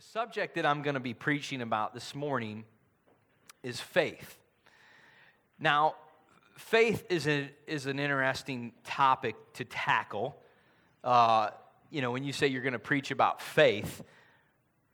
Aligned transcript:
The 0.00 0.06
subject 0.06 0.54
that 0.54 0.64
I'm 0.64 0.80
going 0.80 0.94
to 0.94 1.00
be 1.00 1.12
preaching 1.12 1.60
about 1.60 1.92
this 1.92 2.14
morning 2.14 2.64
is 3.62 3.80
faith. 3.80 4.38
Now, 5.58 5.94
faith 6.56 7.04
is, 7.10 7.28
a, 7.28 7.50
is 7.66 7.84
an 7.84 7.98
interesting 7.98 8.72
topic 8.82 9.36
to 9.54 9.66
tackle. 9.66 10.38
Uh, 11.04 11.50
you 11.90 12.00
know, 12.00 12.12
when 12.12 12.24
you 12.24 12.32
say 12.32 12.46
you're 12.46 12.62
going 12.62 12.72
to 12.72 12.78
preach 12.78 13.10
about 13.10 13.42
faith, 13.42 14.02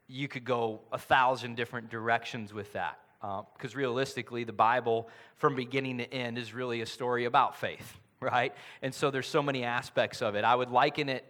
you 0.07 0.27
could 0.27 0.43
go 0.43 0.81
a 0.91 0.97
thousand 0.97 1.55
different 1.55 1.89
directions 1.89 2.53
with 2.53 2.73
that. 2.73 2.99
Because 3.21 3.75
uh, 3.75 3.77
realistically, 3.77 4.43
the 4.43 4.51
Bible, 4.51 5.07
from 5.37 5.55
beginning 5.55 5.99
to 5.99 6.13
end, 6.13 6.37
is 6.37 6.53
really 6.53 6.81
a 6.81 6.85
story 6.85 7.23
about 7.23 7.55
faith, 7.55 7.97
right? 8.19 8.53
And 8.81 8.93
so 8.93 9.09
there's 9.09 9.29
so 9.29 9.41
many 9.41 9.63
aspects 9.63 10.21
of 10.21 10.35
it. 10.35 10.43
I 10.43 10.53
would 10.53 10.69
liken 10.69 11.07
it 11.07 11.23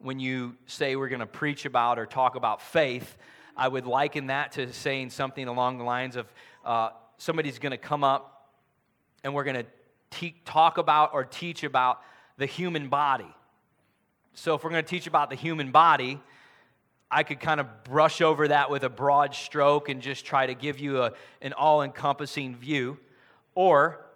when 0.00 0.18
you 0.18 0.56
say 0.66 0.96
we're 0.96 1.08
going 1.08 1.20
to 1.20 1.26
preach 1.26 1.66
about 1.66 1.98
or 1.98 2.06
talk 2.06 2.34
about 2.34 2.62
faith, 2.62 3.16
I 3.56 3.68
would 3.68 3.86
liken 3.86 4.28
that 4.28 4.52
to 4.52 4.72
saying 4.72 5.10
something 5.10 5.46
along 5.46 5.78
the 5.78 5.84
lines 5.84 6.16
of 6.16 6.32
uh, 6.64 6.90
somebody's 7.18 7.58
going 7.58 7.72
to 7.72 7.78
come 7.78 8.02
up 8.02 8.50
and 9.22 9.34
we're 9.34 9.44
going 9.44 9.56
to 9.56 9.66
te- 10.10 10.40
talk 10.44 10.78
about 10.78 11.12
or 11.12 11.24
teach 11.24 11.62
about 11.64 12.00
the 12.38 12.46
human 12.46 12.88
body. 12.88 13.28
So, 14.32 14.54
if 14.54 14.64
we're 14.64 14.70
going 14.70 14.84
to 14.84 14.88
teach 14.88 15.06
about 15.06 15.28
the 15.28 15.36
human 15.36 15.70
body, 15.70 16.20
I 17.10 17.22
could 17.22 17.40
kind 17.40 17.60
of 17.60 17.84
brush 17.84 18.20
over 18.20 18.48
that 18.48 18.70
with 18.70 18.84
a 18.84 18.88
broad 18.88 19.34
stroke 19.34 19.88
and 19.88 20.00
just 20.00 20.24
try 20.24 20.46
to 20.46 20.54
give 20.54 20.78
you 20.78 21.02
a, 21.02 21.12
an 21.42 21.52
all 21.52 21.82
encompassing 21.82 22.56
view. 22.56 22.98
Or 23.54 24.06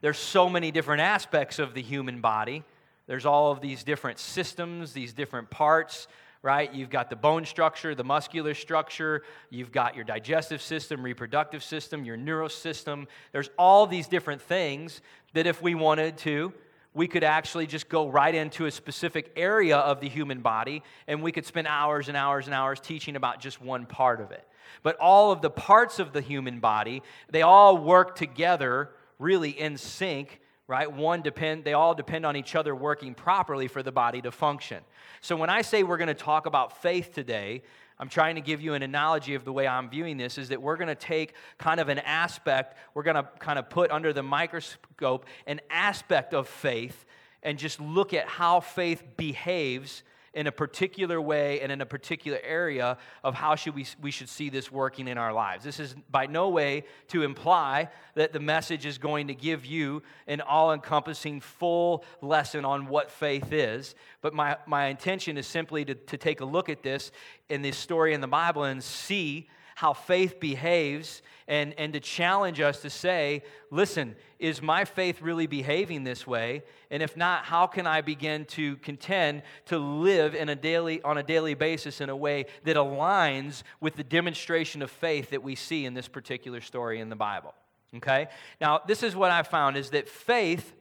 there's 0.00 0.18
so 0.18 0.48
many 0.48 0.70
different 0.70 1.02
aspects 1.02 1.58
of 1.58 1.74
the 1.74 1.82
human 1.82 2.20
body 2.20 2.64
there's 3.10 3.26
all 3.26 3.50
of 3.50 3.60
these 3.60 3.82
different 3.82 4.20
systems, 4.20 4.92
these 4.92 5.12
different 5.12 5.50
parts, 5.50 6.06
right? 6.42 6.72
You've 6.72 6.90
got 6.90 7.10
the 7.10 7.16
bone 7.16 7.44
structure, 7.44 7.92
the 7.92 8.04
muscular 8.04 8.54
structure, 8.54 9.24
you've 9.50 9.72
got 9.72 9.96
your 9.96 10.04
digestive 10.04 10.62
system, 10.62 11.02
reproductive 11.02 11.64
system, 11.64 12.04
your 12.04 12.16
neural 12.16 12.48
system. 12.48 13.08
There's 13.32 13.50
all 13.58 13.88
these 13.88 14.06
different 14.06 14.40
things 14.40 15.00
that 15.32 15.48
if 15.48 15.60
we 15.60 15.74
wanted 15.74 16.18
to, 16.18 16.52
we 16.94 17.08
could 17.08 17.24
actually 17.24 17.66
just 17.66 17.88
go 17.88 18.08
right 18.08 18.32
into 18.32 18.66
a 18.66 18.70
specific 18.70 19.32
area 19.34 19.78
of 19.78 19.98
the 19.98 20.08
human 20.08 20.40
body 20.40 20.84
and 21.08 21.20
we 21.20 21.32
could 21.32 21.46
spend 21.46 21.66
hours 21.66 22.06
and 22.06 22.16
hours 22.16 22.46
and 22.46 22.54
hours 22.54 22.78
teaching 22.78 23.16
about 23.16 23.40
just 23.40 23.60
one 23.60 23.86
part 23.86 24.20
of 24.20 24.30
it. 24.30 24.46
But 24.84 24.96
all 24.98 25.32
of 25.32 25.42
the 25.42 25.50
parts 25.50 25.98
of 25.98 26.12
the 26.12 26.20
human 26.20 26.60
body, 26.60 27.02
they 27.28 27.42
all 27.42 27.76
work 27.76 28.14
together 28.14 28.90
really 29.18 29.50
in 29.50 29.78
sync 29.78 30.40
right? 30.70 30.90
One 30.90 31.20
depend 31.20 31.64
they 31.64 31.72
all 31.72 31.96
depend 31.96 32.24
on 32.24 32.36
each 32.36 32.54
other 32.54 32.76
working 32.76 33.12
properly 33.12 33.66
for 33.66 33.82
the 33.82 33.90
body 33.90 34.22
to 34.22 34.30
function. 34.30 34.84
So 35.20 35.36
when 35.36 35.50
I 35.50 35.62
say 35.62 35.82
we're 35.82 35.96
going 35.96 36.06
to 36.06 36.14
talk 36.14 36.46
about 36.46 36.80
faith 36.80 37.12
today, 37.12 37.62
I'm 37.98 38.08
trying 38.08 38.36
to 38.36 38.40
give 38.40 38.60
you 38.60 38.74
an 38.74 38.82
analogy 38.84 39.34
of 39.34 39.44
the 39.44 39.52
way 39.52 39.66
I'm 39.66 39.90
viewing 39.90 40.16
this 40.16 40.38
is 40.38 40.50
that 40.50 40.62
we're 40.62 40.76
going 40.76 40.88
to 40.88 40.94
take 40.94 41.34
kind 41.58 41.80
of 41.80 41.88
an 41.88 41.98
aspect, 41.98 42.78
we're 42.94 43.02
going 43.02 43.16
to 43.16 43.28
kind 43.40 43.58
of 43.58 43.68
put 43.68 43.90
under 43.90 44.12
the 44.12 44.22
microscope 44.22 45.26
an 45.44 45.60
aspect 45.70 46.34
of 46.34 46.46
faith 46.46 47.04
and 47.42 47.58
just 47.58 47.80
look 47.80 48.14
at 48.14 48.28
how 48.28 48.60
faith 48.60 49.02
behaves 49.16 50.04
in 50.32 50.46
a 50.46 50.52
particular 50.52 51.20
way 51.20 51.60
and 51.60 51.72
in 51.72 51.80
a 51.80 51.86
particular 51.86 52.38
area 52.44 52.96
of 53.24 53.34
how 53.34 53.56
should 53.56 53.74
we, 53.74 53.86
we 54.00 54.10
should 54.10 54.28
see 54.28 54.48
this 54.48 54.70
working 54.70 55.08
in 55.08 55.18
our 55.18 55.32
lives. 55.32 55.64
This 55.64 55.80
is 55.80 55.94
by 56.10 56.26
no 56.26 56.48
way 56.50 56.84
to 57.08 57.22
imply 57.22 57.88
that 58.14 58.32
the 58.32 58.40
message 58.40 58.86
is 58.86 58.98
going 58.98 59.28
to 59.28 59.34
give 59.34 59.66
you 59.66 60.02
an 60.26 60.40
all 60.40 60.72
encompassing 60.72 61.40
full 61.40 62.04
lesson 62.20 62.64
on 62.64 62.86
what 62.86 63.10
faith 63.10 63.52
is, 63.52 63.94
but 64.22 64.32
my, 64.32 64.56
my 64.66 64.86
intention 64.86 65.36
is 65.36 65.46
simply 65.46 65.84
to, 65.84 65.94
to 65.94 66.16
take 66.16 66.40
a 66.40 66.44
look 66.44 66.68
at 66.68 66.82
this 66.82 67.10
in 67.48 67.62
this 67.62 67.76
story 67.76 68.14
in 68.14 68.20
the 68.20 68.28
Bible 68.28 68.64
and 68.64 68.82
see 68.82 69.48
how 69.80 69.94
faith 69.94 70.38
behaves 70.38 71.22
and, 71.48 71.72
and 71.78 71.94
to 71.94 72.00
challenge 72.00 72.60
us 72.60 72.82
to 72.82 72.90
say, 72.90 73.42
listen, 73.70 74.14
is 74.38 74.60
my 74.60 74.84
faith 74.84 75.22
really 75.22 75.46
behaving 75.46 76.04
this 76.04 76.26
way? 76.26 76.62
And 76.90 77.02
if 77.02 77.16
not, 77.16 77.46
how 77.46 77.66
can 77.66 77.86
I 77.86 78.02
begin 78.02 78.44
to 78.56 78.76
contend 78.76 79.40
to 79.66 79.78
live 79.78 80.34
in 80.34 80.50
a 80.50 80.54
daily, 80.54 81.00
on 81.00 81.16
a 81.16 81.22
daily 81.22 81.54
basis 81.54 82.02
in 82.02 82.10
a 82.10 82.14
way 82.14 82.44
that 82.64 82.76
aligns 82.76 83.62
with 83.80 83.96
the 83.96 84.04
demonstration 84.04 84.82
of 84.82 84.90
faith 84.90 85.30
that 85.30 85.42
we 85.42 85.54
see 85.54 85.86
in 85.86 85.94
this 85.94 86.08
particular 86.08 86.60
story 86.60 87.00
in 87.00 87.08
the 87.08 87.16
Bible? 87.16 87.54
Okay? 87.96 88.28
Now, 88.60 88.82
this 88.86 89.02
is 89.02 89.16
what 89.16 89.30
I 89.30 89.42
found 89.44 89.78
is 89.78 89.88
that 89.90 90.10
faith 90.10 90.74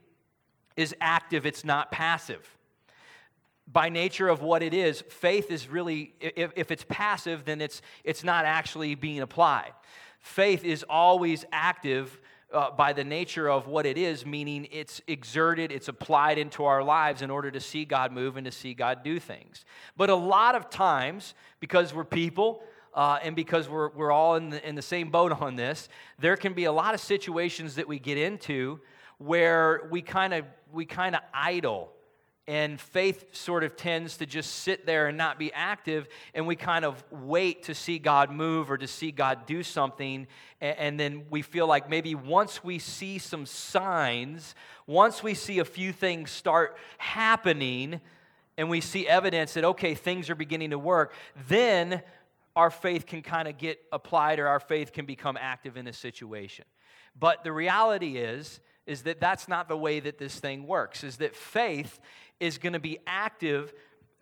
is 0.75 0.93
active, 0.99 1.45
it's 1.45 1.63
not 1.63 1.89
passive 1.89 2.58
by 3.71 3.89
nature 3.89 4.27
of 4.27 4.41
what 4.41 4.63
it 4.63 4.73
is, 4.73 5.01
faith 5.09 5.51
is 5.51 5.67
really, 5.67 6.13
if, 6.19 6.51
if 6.55 6.71
it's 6.71 6.85
passive, 6.87 7.45
then 7.45 7.61
it's, 7.61 7.81
it's 8.03 8.23
not 8.23 8.45
actually 8.45 8.95
being 8.95 9.19
applied. 9.19 9.73
Faith 10.19 10.63
is 10.63 10.83
always 10.89 11.45
active 11.51 12.19
uh, 12.51 12.71
by 12.71 12.93
the 12.93 13.03
nature 13.03 13.47
of 13.47 13.67
what 13.67 13.85
it 13.85 13.97
is, 13.97 14.25
meaning 14.25 14.67
it's 14.71 15.01
exerted, 15.07 15.71
it's 15.71 15.87
applied 15.87 16.39
into 16.39 16.65
our 16.65 16.83
lives 16.83 17.21
in 17.21 17.29
order 17.29 17.51
to 17.51 17.59
see 17.59 17.85
God 17.85 18.11
move 18.11 18.37
and 18.37 18.45
to 18.45 18.51
see 18.51 18.73
God 18.73 19.03
do 19.03 19.19
things. 19.19 19.65
But 19.95 20.09
a 20.09 20.15
lot 20.15 20.55
of 20.55 20.69
times, 20.71 21.35
because 21.59 21.93
we're 21.93 22.03
people, 22.03 22.63
uh, 22.95 23.19
and 23.21 23.35
because 23.35 23.69
we're, 23.69 23.89
we're 23.89 24.11
all 24.11 24.35
in 24.35 24.49
the, 24.49 24.67
in 24.67 24.73
the 24.73 24.81
same 24.81 25.11
boat 25.11 25.31
on 25.41 25.55
this, 25.55 25.89
there 26.17 26.35
can 26.35 26.53
be 26.53 26.63
a 26.63 26.71
lot 26.71 26.95
of 26.95 26.99
situations 26.99 27.75
that 27.75 27.87
we 27.87 27.99
get 27.99 28.17
into 28.17 28.79
where 29.19 29.87
we 29.91 30.01
kind 30.01 30.33
of 30.33 30.45
we 30.71 30.85
kind 30.85 31.15
of 31.15 31.21
idle 31.33 31.91
and 32.49 32.81
faith 32.81 33.25
sort 33.31 33.63
of 33.63 33.75
tends 33.75 34.17
to 34.17 34.25
just 34.25 34.51
sit 34.51 34.87
there 34.87 35.07
and 35.07 35.15
not 35.15 35.37
be 35.37 35.53
active 35.53 36.07
and 36.33 36.47
we 36.47 36.55
kind 36.55 36.83
of 36.83 37.03
wait 37.11 37.61
to 37.61 37.75
see 37.75 37.99
god 37.99 38.31
move 38.31 38.71
or 38.71 38.77
to 38.77 38.87
see 38.87 39.11
god 39.11 39.45
do 39.45 39.61
something 39.61 40.25
and, 40.61 40.99
then 40.99 41.23
we 41.29 41.41
feel 41.41 41.67
like 41.67 41.89
maybe 41.89 42.15
once 42.15 42.63
we 42.63 42.79
see 42.79 43.19
some 43.19 43.45
signs 43.45 44.55
once 44.87 45.21
we 45.21 45.35
see 45.35 45.59
a 45.59 45.65
few 45.65 45.93
things 45.93 46.31
start 46.31 46.75
happening 46.97 48.01
and 48.57 48.67
we 48.67 48.81
see 48.81 49.07
evidence 49.07 49.53
that 49.53 49.63
okay 49.63 49.93
things 49.93 50.27
are 50.27 50.35
beginning 50.35 50.71
to 50.71 50.79
work 50.79 51.13
then 51.47 52.01
our 52.55 52.71
faith 52.71 53.05
can 53.05 53.21
kind 53.21 53.47
of 53.47 53.59
get 53.59 53.79
applied 53.91 54.39
or 54.39 54.47
our 54.47 54.59
faith 54.59 54.91
can 54.91 55.05
become 55.05 55.37
active 55.39 55.77
in 55.77 55.87
a 55.87 55.93
situation. 55.93 56.65
But 57.17 57.43
the 57.43 57.53
reality 57.53 58.17
is 58.17 58.59
is 58.89 59.03
that 59.03 59.19
that's 59.19 59.47
not 59.47 59.69
the 59.69 59.77
way 59.77 59.99
that 59.99 60.17
this 60.17 60.39
thing 60.39 60.65
works 60.65 61.03
is 61.03 61.17
that 61.17 61.35
faith 61.35 61.99
is 62.39 62.57
going 62.57 62.73
to 62.73 62.79
be 62.79 62.99
active 63.07 63.73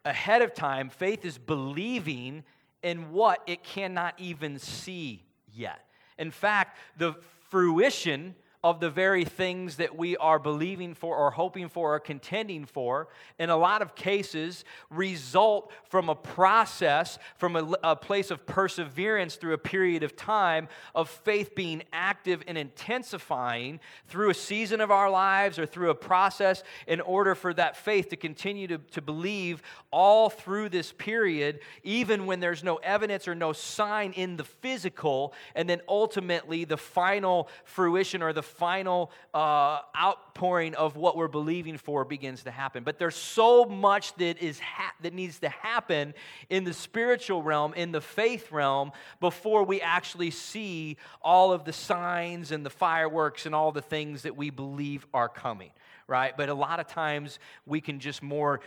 ahead 0.05 0.41
of 0.41 0.53
time. 0.53 0.89
Faith 0.89 1.25
is 1.25 1.38
believing 1.38 2.44
in 2.83 3.11
what 3.11 3.41
it 3.47 3.63
cannot 3.63 4.13
even 4.17 4.59
see 4.59 5.23
yet. 5.53 5.85
In 6.17 6.31
fact, 6.31 6.77
the 6.97 7.16
fruition 7.50 8.35
of 8.69 8.81
the 8.81 8.89
very 8.89 9.23
things 9.23 9.78
that 9.78 9.95
we 9.95 10.17
are 10.17 10.39
believing 10.39 10.94
for 10.94 11.16
or 11.16 11.31
hoping 11.31 11.69
for 11.69 11.95
or 11.95 12.00
contending 12.01 12.66
for, 12.66 13.07
in 13.39 13.50
a 13.50 13.55
lot 13.55 13.81
of 13.81 13.95
cases, 13.95 14.66
result 14.89 15.72
from 15.85 16.09
a 16.09 16.16
process, 16.16 17.17
from 17.38 17.56
a, 17.56 17.73
a, 17.81 17.95
place 17.95 18.29
of 18.29 18.45
perseverance 18.45 19.35
through 19.35 19.53
a 19.53 19.57
period 19.57 20.03
of 20.03 20.17
time 20.17 20.67
of 20.94 21.09
faith 21.09 21.56
being 21.56 21.81
active 21.94 22.44
and 22.45 22.57
intensifying 22.57 23.79
through 24.07 24.31
a 24.31 24.33
season 24.33 24.81
of 24.81 24.91
our 24.91 25.09
lives 25.09 25.57
or 25.57 25.66
through 25.66 25.89
a 25.89 25.95
process 25.95 26.61
in 26.88 27.00
order 27.00 27.35
for 27.35 27.53
that 27.53 27.77
faith 27.77 28.09
to 28.09 28.17
continue 28.17 28.67
to, 28.67 28.79
to 28.91 29.01
believe 29.01 29.61
all 29.91 30.29
through 30.29 30.67
this 30.67 30.91
period, 30.91 31.61
even 31.83 32.25
when 32.25 32.41
there's 32.41 32.66
no 32.66 32.75
evidence 32.77 33.29
or 33.29 33.35
no 33.35 33.53
sign 33.53 34.11
in 34.11 34.35
the 34.35 34.44
physical, 34.44 35.33
and 35.56 35.69
then 35.69 35.79
ultimately 35.88 36.66
the 36.66 36.75
final 36.75 37.47
fruition 37.63 38.22
or 38.22 38.33
the 38.33 38.44
final 38.57 39.12
uh, 39.34 39.79
outpouring 39.97 40.75
of 40.75 40.95
what 40.95 41.16
we're 41.16 41.28
believing 41.28 41.78
for 41.78 42.03
begins 42.03 42.44
to 42.44 42.51
happen. 42.51 42.84
But 42.84 43.00
there's 43.00 43.16
so 43.16 43.66
much 43.66 44.13
that, 44.16 44.40
is 44.40 44.59
ha- 44.59 44.94
that 45.01 45.13
needs 45.13 45.40
to 45.40 45.50
happen 45.50 46.13
in 46.50 46.63
the 46.63 46.73
spiritual 46.73 47.44
realm, 47.44 47.73
in 47.73 47.91
the 47.91 48.01
faith 48.01 48.51
realm, 48.51 48.91
before 49.19 49.63
we 49.63 49.81
actually 49.81 50.31
see 50.31 50.98
all 51.21 51.51
of 51.54 51.63
the 51.63 51.74
signs 51.74 52.51
and 52.51 52.65
the 52.65 52.69
fireworks 52.69 53.45
and 53.45 53.54
all 53.54 53.71
the 53.71 53.81
things 53.81 54.24
that 54.24 54.36
we 54.36 54.50
believe 54.50 55.06
are 55.13 55.30
coming 55.30 55.71
right? 56.07 56.36
But 56.36 56.50
a 56.50 56.54
lot 56.54 56.80
of 56.80 56.88
times 56.88 57.39
we 57.65 57.81
can 57.81 58.00
just 58.00 58.24
more, 58.24 58.62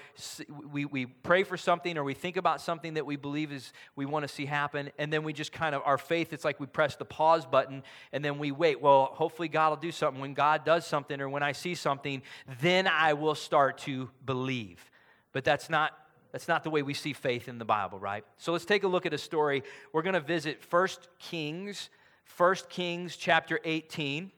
we, 0.71 0.85
we 0.85 1.07
pray 1.07 1.43
for 1.43 1.57
something 1.57 1.97
or 1.97 2.05
we 2.05 2.15
think 2.15 2.37
about 2.37 2.61
something 2.61 2.95
that 2.95 3.07
we 3.07 3.17
believe 3.17 3.51
is 3.51 3.73
we 3.97 4.05
want 4.05 4.25
to 4.25 4.29
see 4.29 4.45
happen, 4.45 4.91
and 4.99 5.13
then 5.13 5.23
we 5.23 5.33
just 5.33 5.51
kind 5.51 5.75
of, 5.75 5.83
our 5.85 5.99
faith, 5.99 6.33
it's 6.33 6.45
like 6.45 6.61
we 6.61 6.67
press 6.67 6.97
the 6.97 7.05
pause 7.05 7.47
button 7.47 7.83
and 8.13 8.25
then 8.25 8.39
we 8.39 8.53
wait. 8.53 8.81
Well, 8.81 9.07
hopefully 9.07 9.49
God 9.49 9.71
will 9.71 9.77
do 9.77 9.93
something. 9.93 10.21
When 10.21 10.35
God 10.35 10.65
does 10.65 10.87
something 10.87 11.21
or 11.21 11.29
when 11.29 11.43
I 11.43 11.53
see 11.53 11.75
something, 11.75 12.23
then 12.61 12.87
I 12.87 13.15
will 13.15 13.35
start 13.35 13.79
to 13.79 14.11
believe. 14.25 14.91
But 15.33 15.45
that's 15.45 15.71
not 15.71 15.93
that's 16.33 16.47
not 16.47 16.63
the 16.63 16.71
way 16.71 16.83
we 16.83 16.95
see 16.95 17.13
faith 17.13 17.49
in 17.49 17.59
the 17.59 17.65
Bible, 17.65 17.99
right? 17.99 18.25
So 18.39 18.53
let's 18.53 18.65
take 18.65 18.85
a 18.85 18.89
look 18.89 19.05
at 19.05 19.13
a 19.13 19.19
story. 19.19 19.65
We're 19.93 20.03
going 20.03 20.15
to 20.15 20.21
visit 20.21 20.63
1 20.71 20.89
Kings, 21.19 21.91
1 22.37 22.55
Kings 22.69 23.17
chapter 23.17 23.59
18 23.65 24.31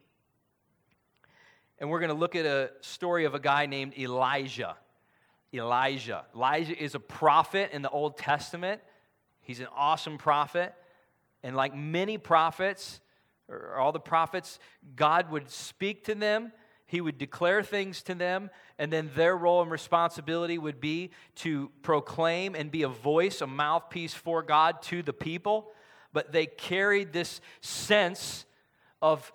and 1.82 1.90
we're 1.90 1.98
going 1.98 2.10
to 2.10 2.14
look 2.14 2.36
at 2.36 2.46
a 2.46 2.70
story 2.80 3.24
of 3.24 3.34
a 3.34 3.40
guy 3.40 3.66
named 3.66 3.98
Elijah. 3.98 4.76
Elijah. 5.52 6.24
Elijah 6.32 6.80
is 6.80 6.94
a 6.94 7.00
prophet 7.00 7.70
in 7.72 7.82
the 7.82 7.90
Old 7.90 8.16
Testament. 8.16 8.80
He's 9.40 9.58
an 9.58 9.66
awesome 9.76 10.16
prophet. 10.16 10.72
And 11.42 11.56
like 11.56 11.74
many 11.74 12.18
prophets, 12.18 13.00
or 13.48 13.74
all 13.74 13.90
the 13.90 13.98
prophets, 13.98 14.60
God 14.94 15.32
would 15.32 15.50
speak 15.50 16.04
to 16.04 16.14
them. 16.14 16.52
He 16.86 17.00
would 17.00 17.18
declare 17.18 17.64
things 17.64 18.04
to 18.04 18.14
them, 18.14 18.50
and 18.78 18.92
then 18.92 19.10
their 19.16 19.36
role 19.36 19.60
and 19.60 19.70
responsibility 19.70 20.58
would 20.58 20.78
be 20.78 21.10
to 21.36 21.68
proclaim 21.82 22.54
and 22.54 22.70
be 22.70 22.84
a 22.84 22.88
voice, 22.88 23.40
a 23.40 23.46
mouthpiece 23.48 24.14
for 24.14 24.44
God 24.44 24.82
to 24.82 25.02
the 25.02 25.12
people. 25.12 25.72
But 26.12 26.30
they 26.30 26.46
carried 26.46 27.12
this 27.12 27.40
sense 27.60 28.44
of 29.00 29.32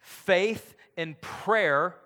faith 0.00 0.73
and 0.96 1.20
prayer 1.20 1.96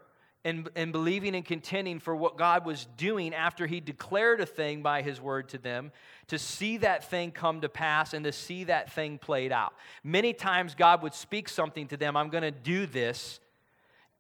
and, 0.44 0.69
and 0.76 0.93
believing 0.93 1.35
and 1.35 1.44
contending 1.44 1.99
for 1.99 2.14
what 2.14 2.38
God 2.38 2.64
was 2.64 2.87
doing 2.96 3.35
after 3.35 3.67
He 3.67 3.81
declared 3.81 4.40
a 4.40 4.46
thing 4.46 4.82
by 4.82 5.02
His 5.02 5.20
word 5.20 5.49
to 5.50 5.58
them, 5.58 5.93
to 6.29 6.38
see 6.38 6.79
that 6.79 7.11
thing 7.11 7.32
come 7.32 7.61
to 7.61 7.69
pass 7.69 8.14
and 8.14 8.25
to 8.25 8.32
see 8.32 8.64
that 8.64 8.93
thing 8.93 9.19
played 9.19 9.52
out. 9.52 9.75
Many 10.05 10.32
times 10.32 10.75
God 10.75 11.02
would 11.02 11.14
speak 11.14 11.49
something 11.49 11.88
to 11.88 11.96
them, 11.96 12.17
I'm 12.17 12.31
going 12.31 12.43
to 12.43 12.50
do 12.50 12.87
this, 12.87 13.40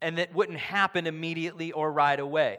and 0.02 0.18
it 0.18 0.34
wouldn't 0.34 0.58
happen 0.58 1.06
immediately 1.06 1.72
or 1.72 1.90
right 1.90 2.18
away. 2.18 2.58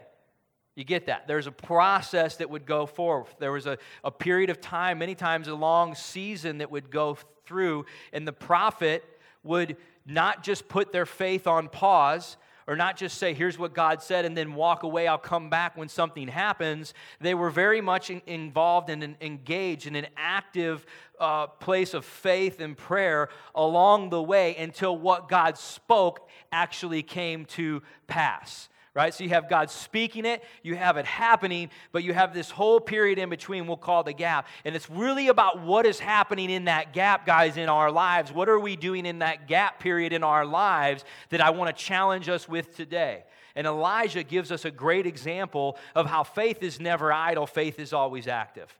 You 0.74 0.84
get 0.84 1.06
that? 1.06 1.26
There's 1.26 1.46
a 1.46 1.52
process 1.52 2.36
that 2.36 2.48
would 2.48 2.64
go 2.64 2.86
forth. 2.86 3.34
There 3.38 3.52
was 3.52 3.66
a, 3.66 3.76
a 4.02 4.10
period 4.10 4.50
of 4.50 4.60
time, 4.60 4.98
many 4.98 5.14
times 5.14 5.48
a 5.48 5.54
long 5.54 5.94
season 5.94 6.58
that 6.58 6.70
would 6.70 6.90
go 6.90 7.18
through, 7.44 7.84
and 8.12 8.26
the 8.26 8.32
prophet 8.32 9.04
would 9.42 9.76
not 10.06 10.42
just 10.42 10.68
put 10.68 10.92
their 10.92 11.06
faith 11.06 11.46
on 11.46 11.68
pause, 11.68 12.36
or 12.66 12.76
not 12.76 12.96
just 12.96 13.18
say, 13.18 13.34
here's 13.34 13.58
what 13.58 13.74
God 13.74 14.02
said, 14.02 14.24
and 14.24 14.36
then 14.36 14.54
walk 14.54 14.84
away, 14.84 15.08
I'll 15.08 15.18
come 15.18 15.50
back 15.50 15.76
when 15.76 15.88
something 15.88 16.28
happens. 16.28 16.94
They 17.20 17.34
were 17.34 17.50
very 17.50 17.80
much 17.80 18.10
in, 18.10 18.22
involved 18.26 18.90
and 18.90 19.16
engaged 19.20 19.86
in 19.86 19.96
an 19.96 20.06
active 20.16 20.86
uh, 21.18 21.48
place 21.48 21.94
of 21.94 22.04
faith 22.04 22.60
and 22.60 22.76
prayer 22.76 23.28
along 23.54 24.10
the 24.10 24.22
way 24.22 24.56
until 24.56 24.96
what 24.96 25.28
God 25.28 25.58
spoke 25.58 26.28
actually 26.52 27.02
came 27.02 27.44
to 27.46 27.82
pass 28.06 28.68
right? 28.94 29.14
So 29.14 29.22
you 29.22 29.30
have 29.30 29.48
God 29.48 29.70
speaking 29.70 30.24
it, 30.24 30.42
you 30.62 30.74
have 30.74 30.96
it 30.96 31.06
happening, 31.06 31.70
but 31.92 32.02
you 32.02 32.12
have 32.12 32.34
this 32.34 32.50
whole 32.50 32.80
period 32.80 33.18
in 33.18 33.30
between 33.30 33.66
we'll 33.66 33.76
call 33.76 34.02
the 34.02 34.12
gap. 34.12 34.48
And 34.64 34.74
it's 34.74 34.90
really 34.90 35.28
about 35.28 35.60
what 35.60 35.86
is 35.86 36.00
happening 36.00 36.50
in 36.50 36.64
that 36.64 36.92
gap, 36.92 37.24
guys, 37.24 37.56
in 37.56 37.68
our 37.68 37.90
lives. 37.90 38.32
What 38.32 38.48
are 38.48 38.58
we 38.58 38.76
doing 38.76 39.06
in 39.06 39.20
that 39.20 39.46
gap 39.46 39.78
period 39.78 40.12
in 40.12 40.24
our 40.24 40.44
lives 40.44 41.04
that 41.28 41.40
I 41.40 41.50
want 41.50 41.76
to 41.76 41.82
challenge 41.84 42.28
us 42.28 42.48
with 42.48 42.74
today? 42.74 43.24
And 43.54 43.66
Elijah 43.66 44.22
gives 44.22 44.50
us 44.50 44.64
a 44.64 44.70
great 44.70 45.06
example 45.06 45.76
of 45.94 46.06
how 46.06 46.24
faith 46.24 46.62
is 46.62 46.80
never 46.80 47.12
idle, 47.12 47.46
faith 47.46 47.78
is 47.78 47.92
always 47.92 48.26
active. 48.26 48.76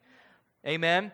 Amen? 0.66 1.12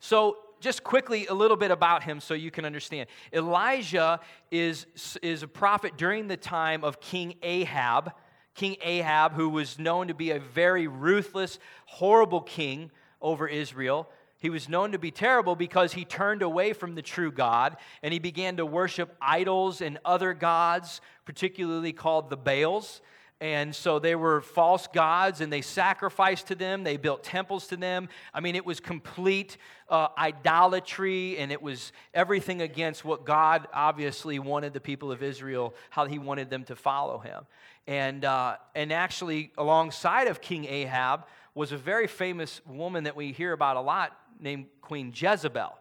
So 0.00 0.36
just 0.64 0.82
quickly 0.82 1.26
a 1.26 1.34
little 1.34 1.58
bit 1.58 1.70
about 1.70 2.02
him 2.02 2.20
so 2.20 2.32
you 2.32 2.50
can 2.50 2.64
understand. 2.64 3.06
Elijah 3.34 4.18
is, 4.50 4.86
is 5.22 5.42
a 5.42 5.48
prophet 5.48 5.98
during 5.98 6.26
the 6.26 6.38
time 6.38 6.82
of 6.82 7.00
King 7.02 7.34
Ahab. 7.42 8.12
King 8.54 8.76
Ahab, 8.82 9.34
who 9.34 9.50
was 9.50 9.78
known 9.78 10.08
to 10.08 10.14
be 10.14 10.30
a 10.30 10.40
very 10.40 10.86
ruthless, 10.88 11.58
horrible 11.84 12.40
king 12.40 12.90
over 13.20 13.46
Israel. 13.46 14.08
He 14.38 14.48
was 14.48 14.66
known 14.66 14.92
to 14.92 14.98
be 14.98 15.10
terrible 15.10 15.54
because 15.54 15.92
he 15.92 16.06
turned 16.06 16.40
away 16.40 16.72
from 16.72 16.94
the 16.94 17.02
true 17.02 17.30
God 17.30 17.76
and 18.02 18.14
he 18.14 18.18
began 18.18 18.56
to 18.56 18.64
worship 18.64 19.14
idols 19.20 19.82
and 19.82 19.98
other 20.02 20.32
gods, 20.32 21.02
particularly 21.26 21.92
called 21.92 22.30
the 22.30 22.38
Baals. 22.38 23.02
And 23.40 23.74
so 23.74 23.98
they 23.98 24.14
were 24.14 24.40
false 24.40 24.86
gods 24.86 25.40
and 25.40 25.52
they 25.52 25.60
sacrificed 25.60 26.46
to 26.48 26.54
them. 26.54 26.84
They 26.84 26.96
built 26.96 27.24
temples 27.24 27.66
to 27.68 27.76
them. 27.76 28.08
I 28.32 28.40
mean, 28.40 28.54
it 28.54 28.64
was 28.64 28.80
complete 28.80 29.56
uh, 29.88 30.08
idolatry 30.16 31.36
and 31.38 31.50
it 31.50 31.60
was 31.60 31.92
everything 32.14 32.62
against 32.62 33.04
what 33.04 33.24
God 33.26 33.66
obviously 33.74 34.38
wanted 34.38 34.72
the 34.72 34.80
people 34.80 35.10
of 35.10 35.22
Israel, 35.22 35.74
how 35.90 36.06
he 36.06 36.18
wanted 36.18 36.48
them 36.48 36.64
to 36.64 36.76
follow 36.76 37.18
him. 37.18 37.44
And, 37.86 38.24
uh, 38.24 38.56
and 38.74 38.92
actually, 38.92 39.52
alongside 39.58 40.28
of 40.28 40.40
King 40.40 40.64
Ahab 40.64 41.26
was 41.54 41.72
a 41.72 41.76
very 41.76 42.06
famous 42.06 42.60
woman 42.66 43.04
that 43.04 43.16
we 43.16 43.32
hear 43.32 43.52
about 43.52 43.76
a 43.76 43.80
lot 43.80 44.16
named 44.40 44.66
Queen 44.80 45.12
Jezebel. 45.14 45.76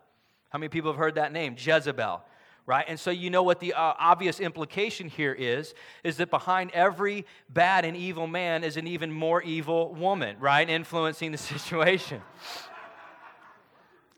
How 0.49 0.59
many 0.59 0.69
people 0.69 0.91
have 0.91 0.99
heard 0.99 1.15
that 1.15 1.31
name? 1.31 1.55
Jezebel 1.57 2.23
right? 2.65 2.85
And 2.87 2.99
so 2.99 3.11
you 3.11 3.29
know 3.29 3.43
what 3.43 3.59
the 3.59 3.73
uh, 3.73 3.93
obvious 3.99 4.39
implication 4.39 5.09
here 5.09 5.33
is 5.33 5.73
is 6.03 6.17
that 6.17 6.29
behind 6.29 6.71
every 6.71 7.25
bad 7.49 7.85
and 7.85 7.95
evil 7.97 8.27
man 8.27 8.63
is 8.63 8.77
an 8.77 8.87
even 8.87 9.11
more 9.11 9.41
evil 9.41 9.93
woman 9.93 10.37
right? 10.39 10.69
Influencing 10.69 11.31
the 11.31 11.37
situation. 11.55 12.21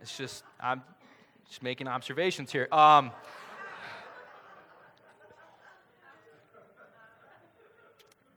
It's 0.02 0.18
just 0.18 0.44
i'm 0.60 0.84
just 1.48 1.64
making 1.64 1.88
observations 1.88 2.52
here. 2.52 2.68
Um, 2.72 3.12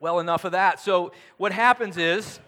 well 0.00 0.20
enough 0.20 0.44
of 0.44 0.52
that. 0.52 0.80
So 0.80 1.12
what 1.36 1.52
happens 1.52 1.96
is 1.96 2.40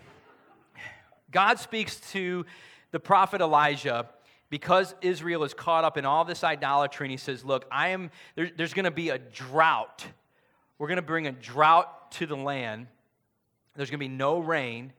god 1.31 1.59
speaks 1.59 1.97
to 2.13 2.45
the 2.91 3.01
prophet 3.01 3.41
elijah 3.41 4.09
because 4.51 4.95
Israel 5.01 5.45
is 5.45 5.55
caught 5.55 5.85
up 5.85 5.97
in 5.97 6.05
all 6.05 6.25
this 6.25 6.45
idolatry, 6.45 7.07
and 7.07 7.11
he 7.13 7.17
says, 7.17 7.45
Look, 7.45 7.67
I 7.71 7.89
am, 7.89 8.11
there, 8.35 8.51
there's 8.55 8.75
going 8.75 8.85
to 8.85 8.91
be 8.91 9.09
a 9.11 9.19
drought. 9.19 10.05
We're 10.79 10.89
going 10.89 10.97
to 10.97 11.03
bring 11.03 11.27
a 11.27 11.33
drought 11.33 12.11
to 12.13 12.27
the 12.27 12.37
land. 12.37 12.89
There's 13.77 13.91
going 13.91 14.01
to 14.01 14.05
be 14.05 14.09
no 14.09 14.39
rain. 14.41 14.93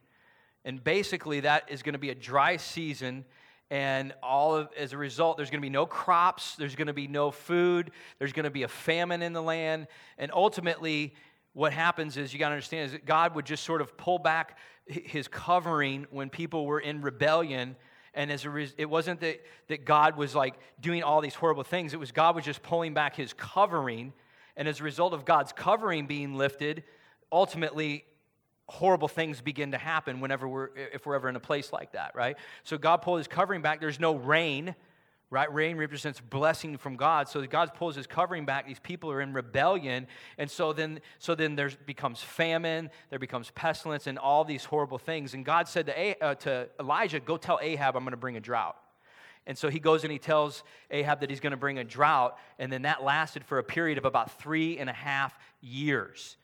And 0.63 0.83
basically, 0.83 1.41
that 1.41 1.69
is 1.69 1.83
going 1.83 1.93
to 1.93 1.99
be 1.99 2.11
a 2.11 2.15
dry 2.15 2.57
season. 2.57 3.25
And 3.69 4.13
all 4.21 4.55
of, 4.55 4.69
as 4.77 4.93
a 4.93 4.97
result, 4.97 5.37
there's 5.37 5.49
going 5.49 5.61
to 5.61 5.65
be 5.65 5.69
no 5.69 5.85
crops, 5.85 6.55
there's 6.55 6.75
going 6.75 6.87
to 6.87 6.93
be 6.93 7.07
no 7.07 7.31
food, 7.31 7.91
there's 8.19 8.33
going 8.33 8.43
to 8.43 8.51
be 8.51 8.63
a 8.63 8.67
famine 8.67 9.21
in 9.21 9.33
the 9.33 9.41
land. 9.41 9.87
And 10.17 10.31
ultimately, 10.33 11.15
what 11.53 11.73
happens 11.73 12.17
is 12.17 12.33
you 12.33 12.39
got 12.39 12.49
to 12.49 12.53
understand 12.53 12.87
is 12.87 12.91
that 12.93 13.05
God 13.05 13.35
would 13.35 13.45
just 13.45 13.63
sort 13.63 13.81
of 13.81 13.97
pull 13.97 14.19
back 14.19 14.57
his 14.85 15.27
covering 15.27 16.05
when 16.11 16.29
people 16.29 16.65
were 16.65 16.79
in 16.79 17.01
rebellion 17.01 17.75
and 18.13 18.31
as 18.31 18.45
a 18.45 18.49
res- 18.49 18.73
it 18.77 18.89
wasn't 18.89 19.19
that, 19.21 19.41
that 19.67 19.85
God 19.85 20.17
was 20.17 20.35
like 20.35 20.55
doing 20.79 21.03
all 21.03 21.21
these 21.21 21.35
horrible 21.35 21.63
things, 21.63 21.93
it 21.93 21.99
was 21.99 22.11
God 22.11 22.35
was 22.35 22.45
just 22.45 22.61
pulling 22.61 22.93
back 22.93 23.15
his 23.15 23.33
covering. 23.33 24.13
And 24.57 24.67
as 24.67 24.81
a 24.81 24.83
result 24.83 25.13
of 25.13 25.23
God's 25.25 25.53
covering 25.53 26.07
being 26.07 26.35
lifted, 26.35 26.83
ultimately 27.31 28.05
horrible 28.67 29.07
things 29.07 29.41
begin 29.41 29.71
to 29.71 29.77
happen 29.77 30.19
whenever 30.19 30.47
we're 30.47 30.69
if 30.75 31.05
we're 31.05 31.15
ever 31.15 31.29
in 31.29 31.35
a 31.35 31.41
place 31.41 31.73
like 31.73 31.93
that, 31.93 32.13
right? 32.15 32.37
So 32.63 32.77
God 32.77 32.97
pulled 32.97 33.19
his 33.19 33.27
covering 33.27 33.61
back, 33.61 33.79
there's 33.79 33.99
no 33.99 34.15
rain 34.15 34.75
right? 35.31 35.51
Rain 35.51 35.77
represents 35.77 36.19
blessing 36.19 36.77
from 36.77 36.97
God. 36.97 37.29
So 37.29 37.43
God 37.47 37.73
pulls 37.73 37.95
his 37.95 38.05
covering 38.05 38.45
back. 38.45 38.67
These 38.67 38.79
people 38.79 39.09
are 39.09 39.21
in 39.21 39.31
rebellion. 39.33 40.05
And 40.37 40.51
so 40.51 40.73
then, 40.73 40.99
so 41.19 41.35
then 41.35 41.55
there 41.55 41.71
becomes 41.85 42.21
famine, 42.21 42.91
there 43.09 43.17
becomes 43.17 43.49
pestilence, 43.51 44.07
and 44.07 44.19
all 44.19 44.43
these 44.43 44.65
horrible 44.65 44.97
things. 44.97 45.33
And 45.33 45.45
God 45.45 45.69
said 45.69 45.85
to, 45.87 46.23
uh, 46.23 46.35
to 46.35 46.67
Elijah, 46.79 47.21
Go 47.21 47.37
tell 47.37 47.59
Ahab 47.61 47.95
I'm 47.95 48.03
going 48.03 48.11
to 48.11 48.17
bring 48.17 48.35
a 48.35 48.41
drought. 48.41 48.75
And 49.47 49.57
so 49.57 49.69
he 49.69 49.79
goes 49.79 50.03
and 50.03 50.11
he 50.11 50.19
tells 50.19 50.63
Ahab 50.91 51.21
that 51.21 51.29
he's 51.29 51.39
going 51.39 51.51
to 51.51 51.57
bring 51.57 51.79
a 51.79 51.83
drought. 51.83 52.37
And 52.59 52.71
then 52.71 52.83
that 52.83 53.01
lasted 53.01 53.45
for 53.45 53.57
a 53.57 53.63
period 53.63 53.97
of 53.97 54.05
about 54.05 54.39
three 54.39 54.77
and 54.77 54.89
a 54.89 54.93
half 54.93 55.33
years. 55.61 56.35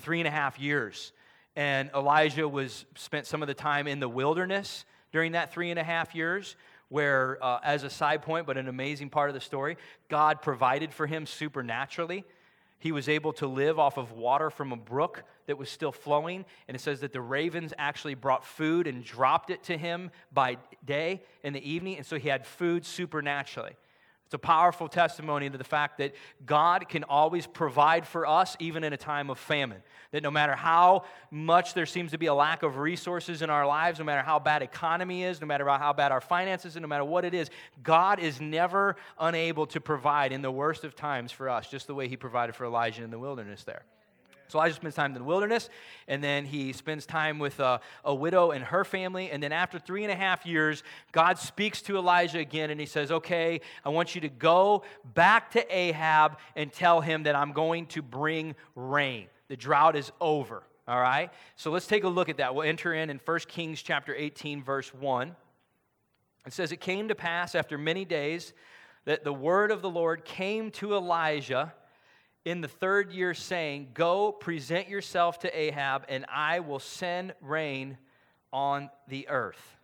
Three 0.00 0.18
and 0.18 0.26
a 0.26 0.30
half 0.30 0.58
years. 0.58 1.12
And 1.54 1.90
Elijah 1.94 2.48
was 2.48 2.86
spent 2.96 3.26
some 3.26 3.42
of 3.42 3.48
the 3.48 3.54
time 3.54 3.86
in 3.86 4.00
the 4.00 4.08
wilderness 4.08 4.84
during 5.12 5.32
that 5.32 5.52
three 5.52 5.70
and 5.70 5.78
a 5.78 5.84
half 5.84 6.14
years 6.14 6.56
where, 6.88 7.38
uh, 7.42 7.60
as 7.62 7.82
a 7.82 7.90
side 7.90 8.22
point, 8.22 8.46
but 8.46 8.56
an 8.56 8.68
amazing 8.68 9.10
part 9.10 9.28
of 9.30 9.34
the 9.34 9.40
story, 9.40 9.76
God 10.08 10.42
provided 10.42 10.92
for 10.92 11.06
him 11.06 11.26
supernaturally. 11.26 12.24
He 12.78 12.92
was 12.92 13.08
able 13.08 13.32
to 13.34 13.46
live 13.46 13.78
off 13.78 13.96
of 13.96 14.12
water 14.12 14.50
from 14.50 14.72
a 14.72 14.76
brook 14.76 15.24
that 15.46 15.58
was 15.58 15.68
still 15.68 15.90
flowing. 15.90 16.44
And 16.68 16.76
it 16.76 16.80
says 16.80 17.00
that 17.00 17.12
the 17.12 17.20
ravens 17.20 17.74
actually 17.76 18.14
brought 18.14 18.44
food 18.44 18.86
and 18.86 19.04
dropped 19.04 19.50
it 19.50 19.64
to 19.64 19.76
him 19.76 20.10
by 20.32 20.58
day 20.84 21.22
in 21.42 21.52
the 21.52 21.70
evening. 21.70 21.96
And 21.96 22.06
so 22.06 22.18
he 22.18 22.28
had 22.28 22.46
food 22.46 22.86
supernaturally. 22.86 23.76
It's 24.28 24.34
a 24.34 24.38
powerful 24.38 24.90
testimony 24.90 25.48
to 25.48 25.56
the 25.56 25.64
fact 25.64 25.96
that 25.96 26.14
God 26.44 26.90
can 26.90 27.02
always 27.04 27.46
provide 27.46 28.06
for 28.06 28.26
us 28.26 28.58
even 28.60 28.84
in 28.84 28.92
a 28.92 28.96
time 28.98 29.30
of 29.30 29.38
famine. 29.38 29.82
That 30.10 30.22
no 30.22 30.30
matter 30.30 30.54
how 30.54 31.04
much 31.30 31.72
there 31.72 31.86
seems 31.86 32.10
to 32.10 32.18
be 32.18 32.26
a 32.26 32.34
lack 32.34 32.62
of 32.62 32.76
resources 32.76 33.40
in 33.40 33.48
our 33.48 33.66
lives, 33.66 34.00
no 34.00 34.04
matter 34.04 34.20
how 34.20 34.38
bad 34.38 34.60
economy 34.60 35.24
is, 35.24 35.40
no 35.40 35.46
matter 35.46 35.66
how 35.66 35.94
bad 35.94 36.12
our 36.12 36.20
finances 36.20 36.76
is, 36.76 36.82
no 36.82 36.88
matter 36.88 37.06
what 37.06 37.24
it 37.24 37.32
is, 37.32 37.48
God 37.82 38.20
is 38.20 38.38
never 38.38 38.96
unable 39.18 39.66
to 39.68 39.80
provide 39.80 40.30
in 40.30 40.42
the 40.42 40.50
worst 40.50 40.84
of 40.84 40.94
times 40.94 41.32
for 41.32 41.48
us, 41.48 41.66
just 41.66 41.86
the 41.86 41.94
way 41.94 42.06
he 42.06 42.18
provided 42.18 42.54
for 42.54 42.66
Elijah 42.66 43.04
in 43.04 43.10
the 43.10 43.18
wilderness 43.18 43.64
there. 43.64 43.86
So 44.48 44.58
Elijah 44.58 44.74
spends 44.74 44.94
time 44.94 45.12
in 45.12 45.18
the 45.18 45.24
wilderness, 45.24 45.68
and 46.08 46.24
then 46.24 46.46
he 46.46 46.72
spends 46.72 47.04
time 47.04 47.38
with 47.38 47.60
a, 47.60 47.80
a, 48.04 48.14
widow 48.14 48.50
and 48.50 48.64
her 48.64 48.82
family. 48.82 49.30
And 49.30 49.42
then 49.42 49.52
after 49.52 49.78
three 49.78 50.04
and 50.04 50.12
a 50.12 50.16
half 50.16 50.46
years, 50.46 50.82
God 51.12 51.38
speaks 51.38 51.82
to 51.82 51.98
Elijah 51.98 52.38
again, 52.38 52.70
and 52.70 52.80
he 52.80 52.86
says, 52.86 53.12
Okay, 53.12 53.60
I 53.84 53.90
want 53.90 54.14
you 54.14 54.22
to 54.22 54.28
go 54.28 54.82
back 55.14 55.50
to 55.52 55.76
Ahab 55.76 56.38
and 56.56 56.72
tell 56.72 57.00
him 57.02 57.24
that 57.24 57.36
I'm 57.36 57.52
going 57.52 57.86
to 57.88 58.02
bring 58.02 58.54
rain. 58.74 59.26
The 59.48 59.56
drought 59.56 59.96
is 59.96 60.10
over. 60.20 60.62
All 60.88 61.00
right? 61.00 61.30
So 61.56 61.70
let's 61.70 61.86
take 61.86 62.04
a 62.04 62.08
look 62.08 62.30
at 62.30 62.38
that. 62.38 62.54
We'll 62.54 62.66
enter 62.66 62.94
in 62.94 63.10
in 63.10 63.20
1 63.22 63.38
Kings 63.48 63.82
chapter 63.82 64.14
18, 64.14 64.64
verse 64.64 64.92
1. 64.94 65.36
It 66.46 66.52
says, 66.54 66.72
It 66.72 66.80
came 66.80 67.08
to 67.08 67.14
pass 67.14 67.54
after 67.54 67.76
many 67.76 68.06
days 68.06 68.54
that 69.04 69.24
the 69.24 69.32
word 69.32 69.70
of 69.70 69.82
the 69.82 69.90
Lord 69.90 70.24
came 70.24 70.70
to 70.72 70.94
Elijah 70.94 71.74
in 72.44 72.60
the 72.60 72.68
third 72.68 73.12
year, 73.12 73.34
saying, 73.34 73.88
Go 73.94 74.32
present 74.32 74.88
yourself 74.88 75.40
to 75.40 75.58
Ahab, 75.58 76.04
and 76.08 76.24
I 76.32 76.60
will 76.60 76.78
send 76.78 77.34
rain 77.40 77.98
on 78.52 78.90
the 79.08 79.28
earth. 79.28 79.76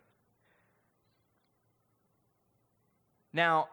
Now, 3.33 3.67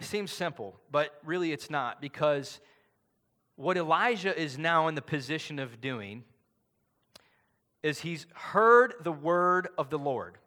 it 0.00 0.04
seems 0.04 0.32
simple, 0.32 0.78
but 0.90 1.18
really 1.24 1.52
it's 1.52 1.70
not 1.70 2.00
because 2.00 2.60
what 3.56 3.76
Elijah 3.76 4.36
is 4.38 4.58
now 4.58 4.88
in 4.88 4.94
the 4.94 5.02
position 5.02 5.58
of 5.58 5.80
doing 5.80 6.24
is 7.82 8.00
he's 8.00 8.26
heard 8.34 8.94
the 9.02 9.12
word 9.12 9.68
of 9.78 9.90
the 9.90 9.98
Lord. 9.98 10.38